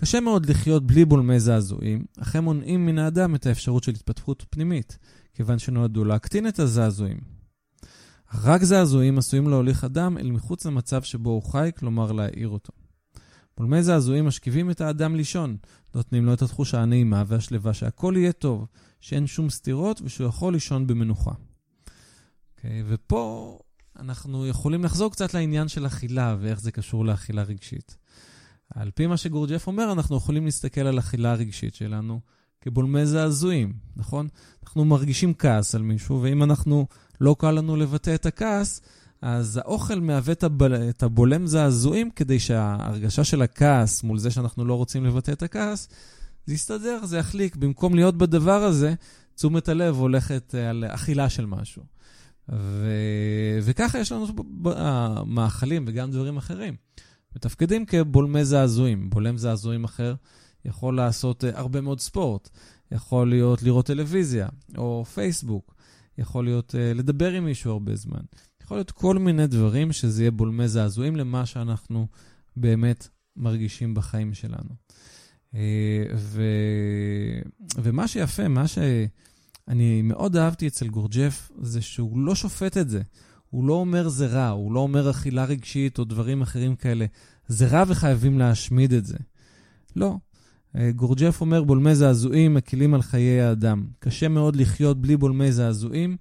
קשה 0.00 0.20
מאוד 0.20 0.50
לחיות 0.50 0.86
בלי 0.86 1.04
בולמי 1.04 1.40
זעזועים, 1.40 2.04
אך 2.18 2.36
הם 2.36 2.44
מונעים 2.44 2.86
מן 2.86 2.98
האדם 2.98 3.34
את 3.34 3.46
האפשרות 3.46 3.84
של 3.84 3.92
התפתחות 3.92 4.44
פנימית, 4.50 4.98
כיוון 5.34 5.58
שנועדו 5.58 6.04
להקטין 6.04 6.48
את 6.48 6.58
הזעזועים. 6.58 7.20
רק 8.34 8.62
זעזועים 8.62 9.18
עשויים 9.18 9.48
להוליך 9.48 9.84
אדם 9.84 10.18
אל 10.18 10.30
מחוץ 10.30 10.66
למצב 10.66 11.02
שבו 11.02 11.30
הוא 11.30 11.42
חי, 11.42 11.70
כלומר 11.78 12.12
להעיר 12.12 12.48
אותו. 12.48 12.72
בולמי 13.56 13.82
זעזועים 13.82 14.26
משכיבים 14.26 14.70
את 14.70 14.80
האדם 14.80 15.16
לישון, 15.16 15.56
נותנים 15.94 16.26
לו 16.26 16.34
את 16.34 16.42
התחושה 16.42 16.82
הנעימה 16.82 17.24
והשלווה 17.26 17.74
שהכל 17.74 18.14
יהיה 18.16 18.32
טוב, 18.32 18.66
שאין 19.06 19.26
שום 19.26 19.50
סתירות 19.50 20.00
ושהוא 20.04 20.28
יכול 20.28 20.52
לישון 20.52 20.86
במנוחה. 20.86 21.30
אוקיי? 22.56 22.82
ופה 22.86 23.58
אנחנו 23.98 24.46
יכולים 24.46 24.84
לחזור 24.84 25.12
קצת 25.12 25.34
לעניין 25.34 25.68
של 25.68 25.86
אכילה 25.86 26.36
ואיך 26.40 26.60
זה 26.60 26.72
קשור 26.72 27.04
לאכילה 27.04 27.42
רגשית. 27.42 27.96
על 28.74 28.90
פי 28.90 29.06
מה 29.06 29.16
שגורג'ף 29.16 29.66
אומר, 29.66 29.92
אנחנו 29.92 30.16
יכולים 30.16 30.44
להסתכל 30.44 30.80
על 30.80 30.98
אכילה 30.98 31.32
הרגשית 31.32 31.74
שלנו 31.74 32.20
כבולמי 32.60 33.06
זעזועים, 33.06 33.72
נכון? 33.96 34.28
אנחנו 34.62 34.84
מרגישים 34.84 35.34
כעס 35.34 35.74
על 35.74 35.82
מישהו, 35.82 36.22
ואם 36.22 36.42
אנחנו, 36.42 36.86
לא 37.20 37.36
קל 37.38 37.50
לנו 37.50 37.76
לבטא 37.76 38.14
את 38.14 38.26
הכעס, 38.26 38.80
אז 39.22 39.56
האוכל 39.56 40.00
מהווה 40.00 40.34
את 40.88 41.02
הבולם 41.02 41.46
זעזועים 41.46 42.10
כדי 42.10 42.40
שההרגשה 42.40 43.24
של 43.24 43.42
הכעס 43.42 44.02
מול 44.02 44.18
זה 44.18 44.30
שאנחנו 44.30 44.64
לא 44.64 44.74
רוצים 44.74 45.04
לבטא 45.04 45.30
את 45.30 45.42
הכעס, 45.42 45.88
זה 46.46 46.54
יסתדר, 46.54 47.06
זה 47.06 47.18
יחליק. 47.18 47.56
במקום 47.56 47.94
להיות 47.94 48.16
בדבר 48.16 48.62
הזה, 48.62 48.94
תשומת 49.34 49.68
הלב 49.68 49.96
הולכת 49.96 50.54
על 50.54 50.84
אכילה 50.88 51.28
של 51.28 51.46
משהו. 51.46 51.82
ו... 52.48 52.90
וככה 53.62 53.98
יש 53.98 54.12
לנו 54.12 54.26
מאכלים 55.26 55.84
וגם 55.88 56.10
דברים 56.10 56.36
אחרים. 56.36 56.76
מתפקדים 57.36 57.86
כבולמי 57.86 58.44
זעזועים. 58.44 59.10
בולם 59.10 59.36
זעזועים 59.38 59.84
אחר 59.84 60.14
יכול 60.64 60.96
לעשות 60.96 61.44
uh, 61.44 61.46
הרבה 61.54 61.80
מאוד 61.80 62.00
ספורט, 62.00 62.48
יכול 62.92 63.30
להיות 63.30 63.62
לראות 63.62 63.86
טלוויזיה 63.86 64.48
או 64.78 65.04
פייסבוק, 65.14 65.74
יכול 66.18 66.44
להיות 66.44 66.74
לדבר 66.94 67.32
עם 67.32 67.44
מישהו 67.44 67.70
הרבה 67.70 67.96
זמן. 67.96 68.20
יכול 68.62 68.76
להיות 68.76 68.90
כל 68.90 69.18
מיני 69.18 69.46
דברים 69.46 69.92
שזה 69.92 70.22
יהיה 70.22 70.30
בולמי 70.30 70.68
זעזועים 70.68 71.16
למה 71.16 71.46
שאנחנו 71.46 72.06
באמת 72.56 73.08
מרגישים 73.36 73.94
בחיים 73.94 74.34
שלנו. 74.34 74.85
ו... 76.14 76.42
ומה 77.82 78.08
שיפה, 78.08 78.48
מה 78.48 78.68
ש... 78.68 78.78
אני 79.68 80.02
מאוד 80.02 80.36
אהבתי 80.36 80.66
אצל 80.66 80.88
גורג'ף, 80.88 81.50
זה 81.60 81.82
שהוא 81.82 82.18
לא 82.18 82.34
שופט 82.34 82.76
את 82.76 82.88
זה. 82.88 83.02
הוא 83.50 83.64
לא 83.64 83.72
אומר 83.72 84.08
זה 84.08 84.26
רע, 84.26 84.48
הוא 84.48 84.72
לא 84.72 84.80
אומר 84.80 85.10
אכילה 85.10 85.44
רגשית 85.44 85.98
או 85.98 86.04
דברים 86.04 86.42
אחרים 86.42 86.76
כאלה. 86.76 87.06
זה 87.48 87.66
רע 87.66 87.84
וחייבים 87.88 88.38
להשמיד 88.38 88.92
את 88.92 89.06
זה. 89.06 89.16
לא. 89.96 90.16
אה, 90.76 90.90
גורג'ף 90.92 91.40
אומר 91.40 91.64
בולמי 91.64 91.94
זעזועים 91.94 92.54
מקילים 92.54 92.94
על 92.94 93.02
חיי 93.02 93.40
האדם. 93.40 93.86
קשה 93.98 94.28
מאוד 94.28 94.56
לחיות 94.56 95.00
בלי 95.00 95.16
בולמי 95.16 95.52
זעזועים, 95.52 96.16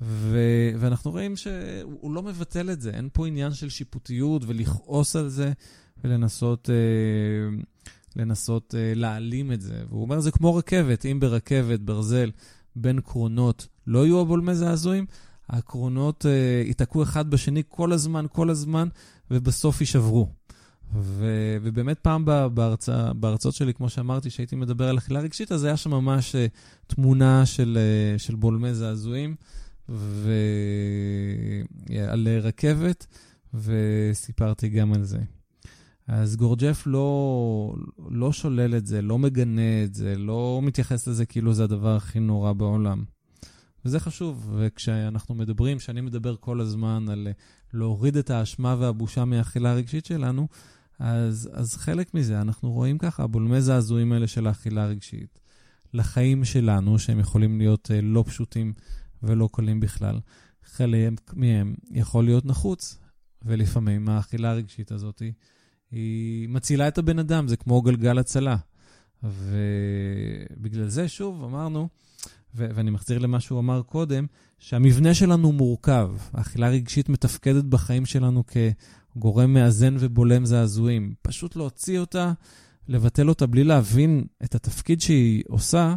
ו... 0.00 0.38
ואנחנו 0.78 1.10
רואים 1.10 1.36
שהוא 1.36 2.14
לא 2.14 2.22
מבטל 2.22 2.70
את 2.70 2.80
זה. 2.80 2.90
אין 2.90 3.08
פה 3.12 3.26
עניין 3.26 3.52
של 3.52 3.68
שיפוטיות 3.68 4.42
ולכעוס 4.46 5.16
על 5.16 5.28
זה 5.28 5.52
ולנסות 6.04 6.70
אה, 6.70 7.62
לנסות, 8.16 8.74
אה, 8.78 8.92
להעלים 8.94 9.52
את 9.52 9.60
זה. 9.60 9.82
והוא 9.88 10.02
אומר 10.02 10.20
זה 10.20 10.30
כמו 10.30 10.54
רכבת, 10.54 11.06
אם 11.06 11.20
ברכבת, 11.20 11.80
ברזל, 11.80 12.30
בין 12.76 13.00
קרונות 13.00 13.66
לא 13.86 14.06
יהיו 14.06 14.20
הבולמי 14.20 14.54
זעזועים, 14.54 15.06
הקרונות 15.48 16.24
uh, 16.24 16.28
ייתקעו 16.66 17.02
אחד 17.02 17.30
בשני 17.30 17.62
כל 17.68 17.92
הזמן, 17.92 18.26
כל 18.32 18.50
הזמן, 18.50 18.88
ובסוף 19.30 19.80
יישברו. 19.80 20.28
ו- 20.94 21.56
ובאמת 21.62 21.98
פעם 21.98 22.24
בהרצא, 22.54 23.12
בהרצאות 23.12 23.54
שלי, 23.54 23.74
כמו 23.74 23.88
שאמרתי, 23.88 24.30
שהייתי 24.30 24.56
מדבר 24.56 24.88
על 24.88 24.98
אכילה 24.98 25.20
רגשית, 25.20 25.52
אז 25.52 25.64
היה 25.64 25.76
שם 25.76 25.90
ממש 25.90 26.34
uh, 26.34 26.38
תמונה 26.86 27.46
של, 27.46 27.78
uh, 28.16 28.18
של 28.18 28.34
בולמי 28.34 28.74
זעזועים 28.74 29.34
ועל 29.88 32.28
רכבת, 32.42 33.06
וסיפרתי 33.54 34.68
גם 34.68 34.92
על 34.92 35.04
זה. 35.04 35.18
אז 36.08 36.36
גורג'ף 36.36 36.82
לא, 36.86 37.74
לא 38.10 38.32
שולל 38.32 38.74
את 38.76 38.86
זה, 38.86 39.02
לא 39.02 39.18
מגנה 39.18 39.84
את 39.84 39.94
זה, 39.94 40.16
לא 40.16 40.60
מתייחס 40.62 41.06
לזה 41.06 41.26
כאילו 41.26 41.54
זה 41.54 41.64
הדבר 41.64 41.96
הכי 41.96 42.20
נורא 42.20 42.52
בעולם. 42.52 43.04
וזה 43.84 44.00
חשוב, 44.00 44.54
וכשאנחנו 44.58 45.34
מדברים, 45.34 45.78
כשאני 45.78 46.00
מדבר 46.00 46.36
כל 46.36 46.60
הזמן 46.60 47.06
על 47.08 47.28
להוריד 47.74 48.16
את 48.16 48.30
האשמה 48.30 48.76
והבושה 48.78 49.24
מהאכילה 49.24 49.70
הרגשית 49.70 50.04
שלנו, 50.04 50.48
אז, 50.98 51.50
אז 51.52 51.74
חלק 51.76 52.14
מזה, 52.14 52.40
אנחנו 52.40 52.72
רואים 52.72 52.98
ככה, 52.98 53.26
בולמי 53.26 53.60
זעזועים 53.60 54.12
האלה 54.12 54.26
של 54.26 54.46
האכילה 54.46 54.84
הרגשית, 54.84 55.38
לחיים 55.94 56.44
שלנו, 56.44 56.98
שהם 56.98 57.18
יכולים 57.18 57.58
להיות 57.58 57.90
uh, 57.90 57.94
לא 58.02 58.24
פשוטים 58.26 58.72
ולא 59.22 59.48
קלים 59.52 59.80
בכלל. 59.80 60.20
חלק 60.64 61.34
מהם 61.34 61.74
יכול 61.90 62.24
להיות 62.24 62.44
נחוץ, 62.44 62.98
ולפעמים 63.42 64.08
האכילה 64.08 64.50
הרגשית 64.50 64.92
הזאת 64.92 65.18
היא 65.18 65.32
מצילה 66.48 66.88
את 66.88 66.98
הבן 66.98 67.18
אדם, 67.18 67.48
זה 67.48 67.56
כמו 67.56 67.82
גלגל 67.82 68.18
הצלה. 68.18 68.56
ובגלל 69.22 70.88
זה, 70.88 71.08
שוב, 71.08 71.44
אמרנו, 71.44 71.88
ו- 72.54 72.68
ואני 72.74 72.90
מחזיר 72.90 73.18
למה 73.18 73.40
שהוא 73.40 73.60
אמר 73.60 73.82
קודם, 73.82 74.26
שהמבנה 74.58 75.14
שלנו 75.14 75.52
מורכב. 75.52 76.10
האכילה 76.32 76.68
רגשית 76.68 77.08
מתפקדת 77.08 77.64
בחיים 77.64 78.06
שלנו 78.06 78.44
כגורם 78.46 79.54
מאזן 79.54 79.96
ובולם 79.98 80.44
זעזועים. 80.44 81.14
פשוט 81.22 81.56
להוציא 81.56 81.98
אותה, 81.98 82.32
לבטל 82.88 83.28
אותה 83.28 83.46
בלי 83.46 83.64
להבין 83.64 84.24
את 84.44 84.54
התפקיד 84.54 85.00
שהיא 85.00 85.42
עושה, 85.48 85.94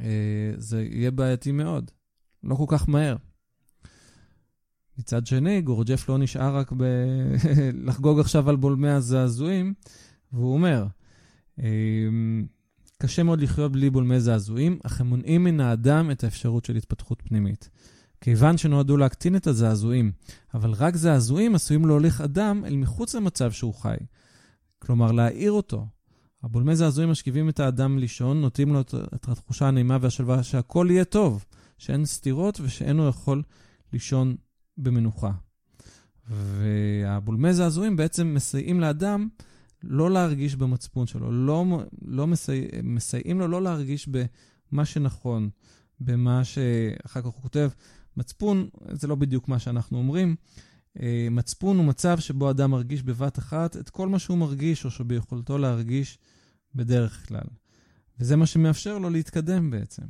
אה, 0.00 0.06
זה 0.56 0.82
יהיה 0.82 1.10
בעייתי 1.10 1.52
מאוד. 1.52 1.90
לא 2.44 2.54
כל 2.54 2.64
כך 2.68 2.88
מהר. 2.88 3.16
מצד 4.98 5.26
שני, 5.26 5.60
גורג'ף 5.60 6.08
לא 6.08 6.18
נשאר 6.18 6.56
רק 6.56 6.72
ב... 6.76 6.84
לחגוג 7.86 8.20
עכשיו 8.20 8.50
על 8.50 8.56
בולמי 8.56 8.90
הזעזועים, 8.90 9.74
והוא 10.32 10.54
אומר, 10.54 10.86
אמ, 11.58 12.46
קשה 13.02 13.22
מאוד 13.22 13.40
לחיות 13.40 13.72
בלי 13.72 13.90
בולמי 13.90 14.20
זעזועים, 14.20 14.78
אך 14.86 15.00
הם 15.00 15.06
מונעים 15.06 15.44
מן 15.44 15.60
האדם 15.60 16.10
את 16.10 16.24
האפשרות 16.24 16.64
של 16.64 16.76
התפתחות 16.76 17.22
פנימית. 17.24 17.70
כיוון 18.20 18.58
שנועדו 18.58 18.96
להקטין 18.96 19.36
את 19.36 19.46
הזעזועים, 19.46 20.12
אבל 20.54 20.72
רק 20.72 20.96
זעזועים 20.96 21.54
עשויים 21.54 21.86
להוליך 21.86 22.20
אדם 22.20 22.64
אל 22.64 22.76
מחוץ 22.76 23.14
למצב 23.14 23.52
שהוא 23.52 23.74
חי. 23.74 23.96
כלומר, 24.78 25.12
להעיר 25.12 25.52
אותו. 25.52 25.86
הבולמי 26.42 26.76
זעזועים 26.76 27.10
משכיבים 27.10 27.48
את 27.48 27.60
האדם 27.60 27.98
לישון, 27.98 28.40
נוטים 28.40 28.72
לו 28.72 28.80
את 28.80 29.28
התחושה 29.28 29.68
הנעימה 29.68 29.98
והשלווה 30.00 30.42
שהכל 30.42 30.86
יהיה 30.90 31.04
טוב, 31.04 31.44
שאין 31.78 32.04
סתירות 32.04 32.60
ושאינו 32.60 33.08
יכול 33.08 33.42
לישון 33.92 34.36
במנוחה. 34.78 35.32
והבולמי 36.30 37.54
זעזועים 37.54 37.96
בעצם 37.96 38.34
מסייעים 38.34 38.80
לאדם 38.80 39.28
לא 39.82 40.10
להרגיש 40.10 40.56
במצפון 40.56 41.06
שלו, 41.06 41.46
לא, 41.46 41.82
לא 42.02 42.26
מסי... 42.26 42.68
מסייעים 42.82 43.40
לו 43.40 43.48
לא 43.48 43.62
להרגיש 43.62 44.08
במה 44.08 44.84
שנכון, 44.84 45.50
במה 46.00 46.44
שאחר 46.44 47.20
כך 47.20 47.26
הוא 47.26 47.42
כותב, 47.42 47.70
מצפון 48.16 48.68
זה 48.92 49.06
לא 49.06 49.14
בדיוק 49.14 49.48
מה 49.48 49.58
שאנחנו 49.58 49.98
אומרים. 49.98 50.36
אה, 51.00 51.28
מצפון 51.30 51.78
הוא 51.78 51.84
מצב 51.84 52.18
שבו 52.18 52.50
אדם 52.50 52.70
מרגיש 52.70 53.02
בבת 53.02 53.38
אחת 53.38 53.76
את 53.76 53.90
כל 53.90 54.08
מה 54.08 54.18
שהוא 54.18 54.38
מרגיש 54.38 54.84
או 54.84 54.90
שביכולתו 54.90 55.58
להרגיש 55.58 56.18
בדרך 56.74 57.28
כלל. 57.28 57.46
וזה 58.20 58.36
מה 58.36 58.46
שמאפשר 58.46 58.98
לו 58.98 59.10
להתקדם 59.10 59.70
בעצם. 59.70 60.02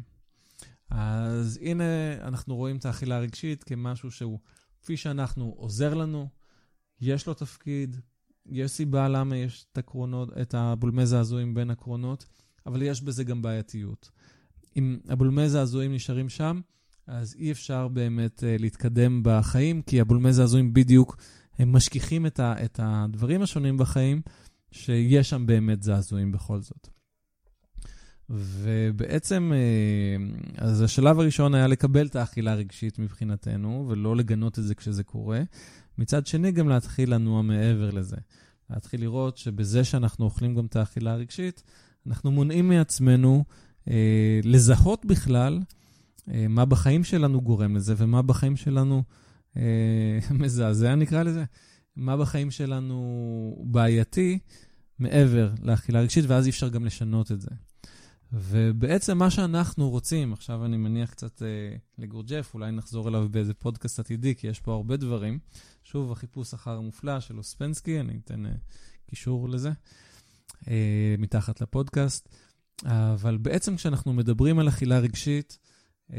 אז 0.90 1.58
הנה 1.62 1.84
אנחנו 2.22 2.56
רואים 2.56 2.76
את 2.76 2.86
האכילה 2.86 3.16
הרגשית 3.16 3.64
כמשהו 3.64 4.10
שהוא, 4.10 4.38
כפי 4.88 4.96
שאנחנו, 4.96 5.54
עוזר 5.56 5.94
לנו, 5.94 6.28
יש 7.00 7.26
לו 7.26 7.34
תפקיד, 7.34 7.96
יש 8.46 8.70
סיבה 8.70 9.08
למה 9.08 9.36
יש 9.36 9.66
את 9.72 9.78
הקרונות, 9.78 10.28
את 10.42 10.54
הבולמי 10.54 11.06
זעזועים 11.06 11.54
בין 11.54 11.70
הקרונות, 11.70 12.26
אבל 12.66 12.82
יש 12.82 13.02
בזה 13.02 13.24
גם 13.24 13.42
בעייתיות. 13.42 14.10
אם 14.76 14.98
הבולמי 15.08 15.48
זעזועים 15.48 15.94
נשארים 15.94 16.28
שם, 16.28 16.60
אז 17.06 17.34
אי 17.34 17.52
אפשר 17.52 17.88
באמת 17.88 18.38
uh, 18.38 18.60
להתקדם 18.60 19.20
בחיים, 19.24 19.82
כי 19.82 20.00
הבולמי 20.00 20.32
זעזועים 20.32 20.72
בדיוק, 20.72 21.16
הם 21.58 21.72
משכיחים 21.72 22.26
את, 22.26 22.40
ה, 22.40 22.64
את 22.64 22.80
הדברים 22.82 23.42
השונים 23.42 23.76
בחיים, 23.76 24.22
שיש 24.70 25.30
שם 25.30 25.46
באמת 25.46 25.82
זעזועים 25.82 26.32
בכל 26.32 26.60
זאת. 26.60 26.88
ובעצם, 28.30 29.52
uh, 29.54 30.54
אז 30.56 30.82
השלב 30.82 31.20
הראשון 31.20 31.54
היה 31.54 31.66
לקבל 31.66 32.06
את 32.06 32.16
האכילה 32.16 32.52
הרגשית 32.52 32.98
מבחינתנו, 32.98 33.86
ולא 33.88 34.16
לגנות 34.16 34.58
את 34.58 34.64
זה 34.64 34.74
כשזה 34.74 35.04
קורה. 35.04 35.42
מצד 35.98 36.26
שני, 36.26 36.52
גם 36.52 36.68
להתחיל 36.68 37.14
לנוע 37.14 37.42
מעבר 37.42 37.90
לזה. 37.90 38.16
להתחיל 38.70 39.00
לראות 39.00 39.36
שבזה 39.36 39.84
שאנחנו 39.84 40.24
אוכלים 40.24 40.54
גם 40.54 40.66
את 40.66 40.76
האכילה 40.76 41.12
הרגשית, 41.12 41.62
אנחנו 42.06 42.30
מונעים 42.30 42.68
מעצמנו 42.68 43.44
אה, 43.88 44.40
לזהות 44.44 45.04
בכלל 45.04 45.60
אה, 46.30 46.46
מה 46.48 46.64
בחיים 46.64 47.04
שלנו 47.04 47.40
גורם 47.40 47.76
לזה 47.76 47.94
ומה 47.96 48.22
בחיים 48.22 48.56
שלנו 48.56 49.02
אה, 49.56 50.18
מזעזע, 50.40 50.94
נקרא 50.94 51.22
לזה, 51.22 51.44
מה 51.96 52.16
בחיים 52.16 52.50
שלנו 52.50 53.64
בעייתי 53.66 54.38
מעבר 54.98 55.50
לאכילה 55.62 56.00
רגשית, 56.00 56.24
ואז 56.28 56.46
אי 56.46 56.50
אפשר 56.50 56.68
גם 56.68 56.84
לשנות 56.84 57.32
את 57.32 57.40
זה. 57.40 57.50
ובעצם 58.32 59.18
מה 59.18 59.30
שאנחנו 59.30 59.90
רוצים, 59.90 60.32
עכשיו 60.32 60.64
אני 60.64 60.76
מניח 60.76 61.10
קצת 61.10 61.42
אה, 61.42 61.76
לגורג'ף, 61.98 62.50
אולי 62.54 62.70
נחזור 62.70 63.08
אליו 63.08 63.28
באיזה 63.28 63.54
פודקאסט 63.54 63.98
עתידי, 63.98 64.34
כי 64.34 64.46
יש 64.46 64.60
פה 64.60 64.72
הרבה 64.72 64.96
דברים. 64.96 65.38
שוב, 65.84 66.12
החיפוש 66.12 66.54
אחר 66.54 66.76
המופלא 66.76 67.20
של 67.20 67.38
אוספנסקי, 67.38 68.00
אני 68.00 68.18
אתן 68.24 68.46
אה, 68.46 68.52
קישור 69.06 69.48
לזה, 69.48 69.70
אה, 70.68 71.14
מתחת 71.18 71.60
לפודקאסט. 71.60 72.28
אבל 72.84 73.36
בעצם 73.36 73.76
כשאנחנו 73.76 74.12
מדברים 74.12 74.58
על 74.58 74.68
אכילה 74.68 74.98
רגשית 74.98 75.58
אה, 76.12 76.18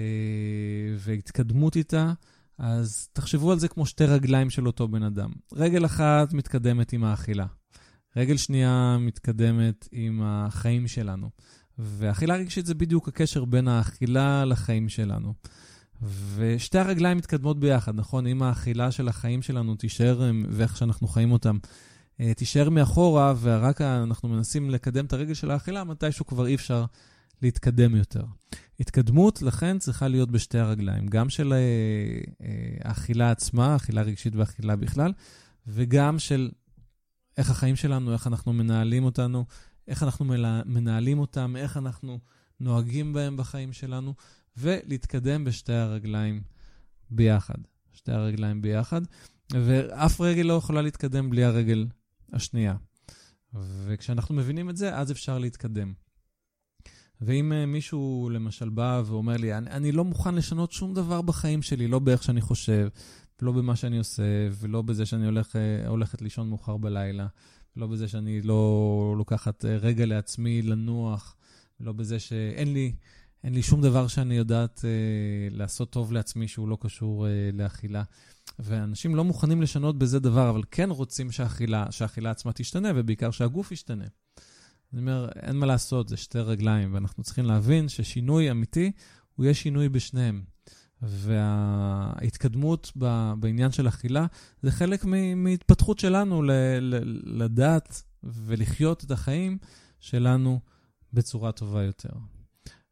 והתקדמות 0.98 1.76
איתה, 1.76 2.14
אז 2.58 3.10
תחשבו 3.14 3.52
על 3.52 3.60
זה 3.60 3.68
כמו 3.68 3.86
שתי 3.86 4.06
רגליים 4.06 4.50
של 4.50 4.68
אותו 4.68 4.88
בן 4.88 5.04
אדם. 5.04 5.32
רגל 5.54 5.86
אחת 5.86 6.34
מתקדמת 6.34 6.94
עם 6.94 7.04
האכילה, 7.04 7.46
רגל 8.16 8.38
שנייה 8.38 8.98
מתקדמת 9.00 9.88
עם 9.92 10.22
החיים 10.24 10.88
שלנו. 10.88 11.30
ואכילה 11.80 12.36
רגשית 12.36 12.66
זה 12.66 12.74
בדיוק 12.74 13.08
הקשר 13.08 13.46
בין 13.46 13.68
האכילה 13.68 14.46
לחיים 14.46 14.90
שלנו. 14.90 15.34
ושתי 16.36 16.78
הרגליים 16.78 17.18
מתקדמות 17.18 17.60
ביחד, 17.60 17.96
נכון? 17.96 18.28
אם 18.28 18.44
האכילה 18.44 18.92
של 18.92 19.08
החיים 19.08 19.42
שלנו 19.42 19.76
תישאר, 19.76 20.32
ואיך 20.50 20.78
שאנחנו 20.78 21.08
חיים 21.08 21.32
אותם, 21.32 21.58
אה, 22.20 22.34
תישאר 22.34 22.70
מאחורה, 22.70 23.34
ורק 23.42 23.82
אנחנו 23.82 24.30
מנסים 24.30 24.70
לקדם 24.70 25.06
את 25.06 25.14
הרגל 25.14 25.34
של 25.34 25.52
האכילה, 25.52 25.84
מתישהו 25.84 26.26
כבר 26.26 26.48
אי 26.48 26.56
אפשר 26.56 26.86
להתקדם 27.42 27.96
יותר. 27.96 28.24
התקדמות, 28.80 29.42
לכן, 29.42 29.80
צריכה 29.80 30.08
להיות 30.08 30.32
בשתי 30.32 30.60
הרגליים, 30.60 31.08
גם 31.08 31.30
של 31.30 31.54
אה, 31.54 31.58
אה, 32.42 32.78
האכילה 32.84 33.32
עצמה, 33.32 33.76
אכילה 33.76 34.02
רגשית 34.02 34.36
ואכילה 34.36 34.76
בכלל, 34.76 35.14
וגם 35.68 36.20
של 36.20 36.50
איך 37.38 37.50
החיים 37.50 37.76
שלנו, 37.76 38.14
איך 38.14 38.28
אנחנו 38.28 38.54
מנהלים 38.54 39.04
אותנו, 39.04 39.46
איך 39.90 40.04
אנחנו 40.04 40.26
מנהלים 40.66 41.20
אותם, 41.20 41.56
איך 41.58 41.78
אנחנו 41.78 42.20
נוהגים 42.60 43.14
בהם 43.14 43.38
בחיים 43.38 43.74
שלנו, 43.74 44.14
ולהתקדם 44.58 45.44
בשתי 45.44 45.74
הרגליים 45.74 46.42
ביחד. 47.12 47.58
שתי 47.94 48.12
הרגליים 48.12 48.62
ביחד, 48.62 49.02
ואף 49.52 50.22
רגל 50.22 50.42
לא 50.42 50.54
יכולה 50.54 50.82
להתקדם 50.82 51.30
בלי 51.30 51.44
הרגל 51.44 51.88
השנייה. 52.34 52.76
וכשאנחנו 53.54 54.36
מבינים 54.36 54.70
את 54.70 54.78
זה, 54.78 54.98
אז 54.98 55.12
אפשר 55.12 55.38
להתקדם. 55.38 55.94
ואם 57.22 57.52
uh, 57.52 57.66
מישהו 57.66 58.30
למשל 58.34 58.70
בא 58.70 59.02
ואומר 59.06 59.38
לי, 59.38 59.58
אני, 59.58 59.70
אני 59.70 59.92
לא 59.92 60.06
מוכן 60.06 60.36
לשנות 60.36 60.72
שום 60.72 60.94
דבר 60.94 61.22
בחיים 61.22 61.62
שלי, 61.62 61.88
לא 61.88 62.00
באיך 62.00 62.24
שאני 62.24 62.42
חושב, 62.42 62.88
לא 63.42 63.52
במה 63.52 63.76
שאני 63.76 63.98
עושה, 63.98 64.24
ולא 64.52 64.82
בזה 64.82 65.06
שאני 65.06 65.26
הולך, 65.26 65.56
uh, 65.56 65.88
הולכת 65.88 66.22
לישון 66.22 66.50
מאוחר 66.50 66.78
בלילה, 66.78 67.28
לא 67.76 67.88
בזה 67.88 68.08
שאני 68.08 68.42
לא 68.42 69.14
לוקחת 69.18 69.66
uh, 69.66 69.68
רגע 69.68 70.06
לעצמי 70.06 70.62
לנוח, 70.62 71.36
לא 71.80 71.92
בזה 71.92 72.20
שאין 72.20 72.74
לי, 72.74 72.94
אין 73.44 73.54
לי 73.54 73.62
שום 73.62 73.82
דבר 73.82 74.08
שאני 74.08 74.36
יודעת 74.36 74.78
uh, 74.80 74.84
לעשות 75.58 75.90
טוב 75.90 76.12
לעצמי 76.12 76.48
שהוא 76.48 76.68
לא 76.68 76.78
קשור 76.82 77.26
uh, 77.26 77.56
לאכילה. 77.56 78.04
ואנשים 78.60 79.16
לא 79.16 79.24
מוכנים 79.24 79.62
לשנות 79.62 79.98
בזה 79.98 80.20
דבר, 80.20 80.50
אבל 80.50 80.62
כן 80.72 80.90
רוצים 80.90 81.32
שהאכילה, 81.32 81.92
שהאכילה 81.92 82.32
עצמה 82.32 82.54
תשתנה, 82.54 82.92
ובעיקר 82.96 83.32
שהגוף 83.32 83.72
ישתנה. 83.72 84.06
אני 84.94 85.02
אומר, 85.02 85.30
אין 85.36 85.56
מה 85.56 85.66
לעשות, 85.66 86.10
זה 86.10 86.18
שתי 86.18 86.40
רגליים, 86.40 86.94
ואנחנו 86.94 87.24
צריכים 87.24 87.46
להבין 87.46 87.90
ששינוי 87.90 88.52
אמיתי, 88.52 88.92
הוא 89.36 89.46
יהיה 89.46 89.54
שינוי 89.54 89.90
בשניהם. 89.90 90.44
וההתקדמות 91.02 92.92
בעניין 93.40 93.72
של 93.72 93.88
אכילה 93.88 94.26
זה 94.62 94.72
חלק 94.72 95.06
מהתפתחות 95.36 96.00
שלנו 96.00 96.44
לדעת 97.24 98.04
ולחיות 98.24 99.04
את 99.04 99.12
החיים 99.12 99.58
שלנו 100.00 100.60
בצורה 101.14 101.52
טובה 101.52 101.84
יותר. 101.84 102.10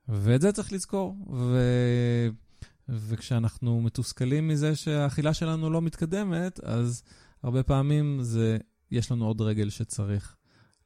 ואת 0.09 0.41
זה 0.41 0.51
צריך 0.51 0.73
לזכור. 0.73 1.15
ו... 1.33 1.59
וכשאנחנו 2.89 3.81
מתוסכלים 3.81 4.47
מזה 4.47 4.75
שהאכילה 4.75 5.33
שלנו 5.33 5.69
לא 5.69 5.81
מתקדמת, 5.81 6.59
אז 6.59 7.03
הרבה 7.43 7.63
פעמים 7.63 8.19
זה, 8.21 8.57
יש 8.91 9.11
לנו 9.11 9.25
עוד 9.25 9.41
רגל 9.41 9.69
שצריך 9.69 10.35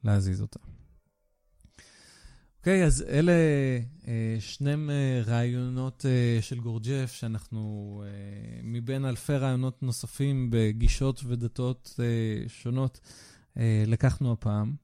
להזיז 0.04 0.42
אותה. 0.42 0.71
אוקיי, 2.62 2.82
okay, 2.82 2.86
אז 2.86 3.04
אלה 3.08 3.32
אה, 4.08 4.36
שני 4.40 4.74
אה, 4.90 5.22
רעיונות 5.26 6.06
אה, 6.06 6.42
של 6.42 6.60
גורג'ף, 6.60 7.12
שאנחנו, 7.12 8.02
מבין 8.62 9.04
אלפי 9.04 9.36
רעיונות 9.36 9.82
נוספים 9.82 10.48
בגישות 10.50 11.20
ודתות 11.24 12.00
שונות, 12.48 13.00
לקחנו 13.86 14.32
הפעם, 14.32 14.74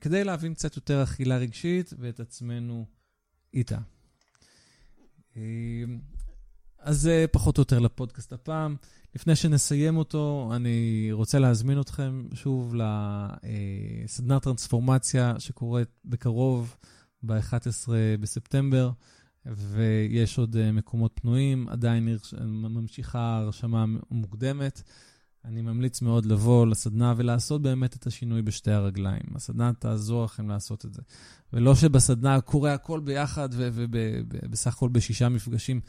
כדי 0.00 0.24
להבין 0.24 0.54
קצת 0.54 0.76
יותר 0.76 1.02
אכילה 1.02 1.36
רגשית 1.36 1.92
ואת 1.98 2.20
עצמנו 2.20 2.86
איתה. 3.54 3.78
אז 6.78 7.10
פחות 7.32 7.58
או 7.58 7.60
יותר 7.60 7.78
לפודקאסט 7.78 8.32
הפעם. 8.32 8.76
לפני 9.14 9.36
שנסיים 9.36 9.96
אותו, 9.96 10.52
אני 10.56 11.08
רוצה 11.12 11.38
להזמין 11.38 11.80
אתכם 11.80 12.24
שוב 12.34 12.74
לסדנת 12.74 14.42
טרנספורמציה 14.42 15.34
שקורית 15.38 15.88
בקרוב, 16.04 16.76
ב-11 17.22 17.88
בספטמבר, 18.20 18.90
ויש 19.46 20.38
עוד 20.38 20.56
אה, 20.56 20.72
מקומות 20.72 21.12
פנויים, 21.14 21.68
עדיין 21.68 22.16
ממשיכה 22.42 23.36
הרשמה 23.36 23.84
מוקדמת. 24.10 24.82
אני 25.44 25.62
ממליץ 25.62 26.02
מאוד 26.02 26.26
לבוא 26.26 26.66
לסדנה 26.66 27.14
ולעשות 27.16 27.62
באמת 27.62 27.96
את 27.96 28.06
השינוי 28.06 28.42
בשתי 28.42 28.70
הרגליים. 28.70 29.22
הסדנה 29.34 29.72
תעזור 29.78 30.24
לכם 30.24 30.48
לעשות 30.48 30.84
את 30.84 30.94
זה. 30.94 31.02
ולא 31.52 31.74
שבסדנה 31.74 32.40
קורה 32.40 32.74
הכל 32.74 33.00
ביחד 33.00 33.48
ובסך 33.52 34.74
הכל 34.76 34.88
בשישה 34.88 35.28
מפגשים 35.28 35.80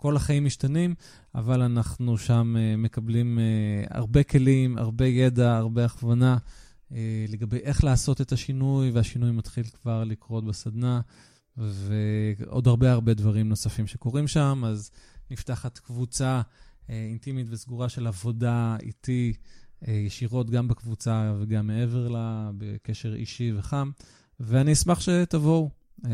כל 0.00 0.16
החיים 0.16 0.44
משתנים, 0.44 0.94
אבל 1.34 1.62
אנחנו 1.62 2.18
שם 2.18 2.56
uh, 2.56 2.76
מקבלים 2.76 3.38
uh, 3.38 3.86
הרבה 3.90 4.22
כלים, 4.22 4.78
הרבה 4.78 5.06
ידע, 5.06 5.56
הרבה 5.56 5.84
הכוונה 5.84 6.36
uh, 6.36 6.94
לגבי 7.28 7.56
איך 7.56 7.84
לעשות 7.84 8.20
את 8.20 8.32
השינוי, 8.32 8.90
והשינוי 8.90 9.30
מתחיל 9.30 9.64
כבר 9.64 10.04
לקרות 10.04 10.44
בסדנה, 10.44 11.00
ועוד 11.56 12.68
הרבה 12.68 12.92
הרבה 12.92 13.14
דברים 13.14 13.48
נוספים 13.48 13.86
שקורים 13.86 14.28
שם. 14.28 14.62
אז 14.66 14.90
נפתחת 15.30 15.78
קבוצה 15.78 16.40
אינטימית 16.88 17.46
וסגורה 17.50 17.88
של 17.88 18.06
עבודה 18.06 18.76
איתי, 18.82 19.32
ישירות 19.88 20.50
גם 20.50 20.68
בקבוצה 20.68 21.34
וגם 21.40 21.66
מעבר 21.66 22.08
לה, 22.08 22.50
בקשר 22.58 23.14
אישי 23.14 23.52
וחם, 23.56 23.90
ואני 24.40 24.72
אשמח 24.72 25.00
שתבואו 25.00 25.70
uh, 26.00 26.06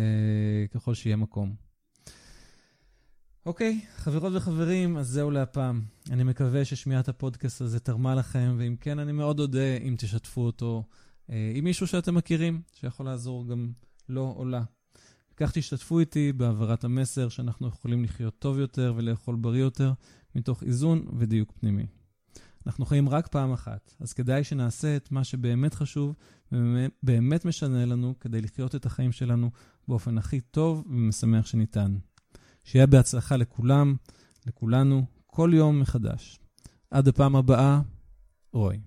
ככל 0.75 0.95
שיהיה 0.95 1.17
מקום. 1.17 1.66
אוקיי, 3.47 3.81
חברות 3.97 4.33
וחברים, 4.37 4.97
אז 4.97 5.09
זהו 5.09 5.31
להפעם. 5.31 5.83
אני 6.11 6.25
מקווה 6.25 6.65
ששמיעת 6.65 7.09
הפודקאסט 7.09 7.61
הזה 7.61 7.81
תרמה 7.81 8.15
לכם, 8.15 8.57
ואם 8.59 8.77
כן, 8.81 8.99
אני 8.99 9.13
מאוד 9.13 9.41
אודה 9.41 9.77
אם 9.77 9.95
תשתפו 9.99 10.41
אותו 10.41 10.85
אה, 11.31 11.53
עם 11.55 11.65
מישהו 11.65 11.87
שאתם 11.87 12.15
מכירים, 12.15 12.63
שיכול 12.73 13.07
לעזור 13.07 13.47
גם 13.49 13.73
לו 14.09 14.35
או 14.37 14.45
לה. 14.45 14.63
כך 15.37 15.53
תשתתפו 15.53 15.99
איתי 15.99 16.33
בהעברת 16.33 16.85
המסר 16.85 17.29
שאנחנו 17.29 17.69
יכולים 17.69 18.05
לחיות 18.05 18.39
טוב 18.39 18.59
יותר 18.59 18.93
ולאכול 18.97 19.37
בריא 19.37 19.61
יותר, 19.61 19.93
מתוך 20.35 20.63
איזון 20.63 21.07
ודיוק 21.19 21.53
פנימי. 21.61 21.87
אנחנו 22.67 22.87
חיים 22.87 23.09
רק 23.09 23.27
פעם 23.27 23.53
אחת, 23.53 23.95
אז 24.01 24.13
כדאי 24.13 24.45
שנעשה 24.45 24.97
את 24.97 25.13
מה 25.13 25.25
שבאמת 25.25 25.75
חשוב 25.75 26.15
ובאמת 26.53 27.45
משנה 27.45 27.85
לנו 27.85 28.15
כדי 28.21 28.41
לחיות 28.41 28.75
את 28.75 28.87
החיים 28.87 29.13
שלנו 29.13 29.51
באופן 29.89 30.19
הכי 30.19 30.41
טוב 30.41 30.85
ומשמח 30.87 31.47
שניתן. 31.47 31.97
שיהיה 32.67 32.87
בהצלחה 32.87 33.37
לכולם, 33.37 33.97
לכולנו, 34.47 35.07
כל 35.27 35.51
יום 35.55 35.81
מחדש. 35.81 36.41
עד 36.91 37.09
הפעם 37.09 37.37
הבאה, 37.37 37.81
רוי. 38.53 38.81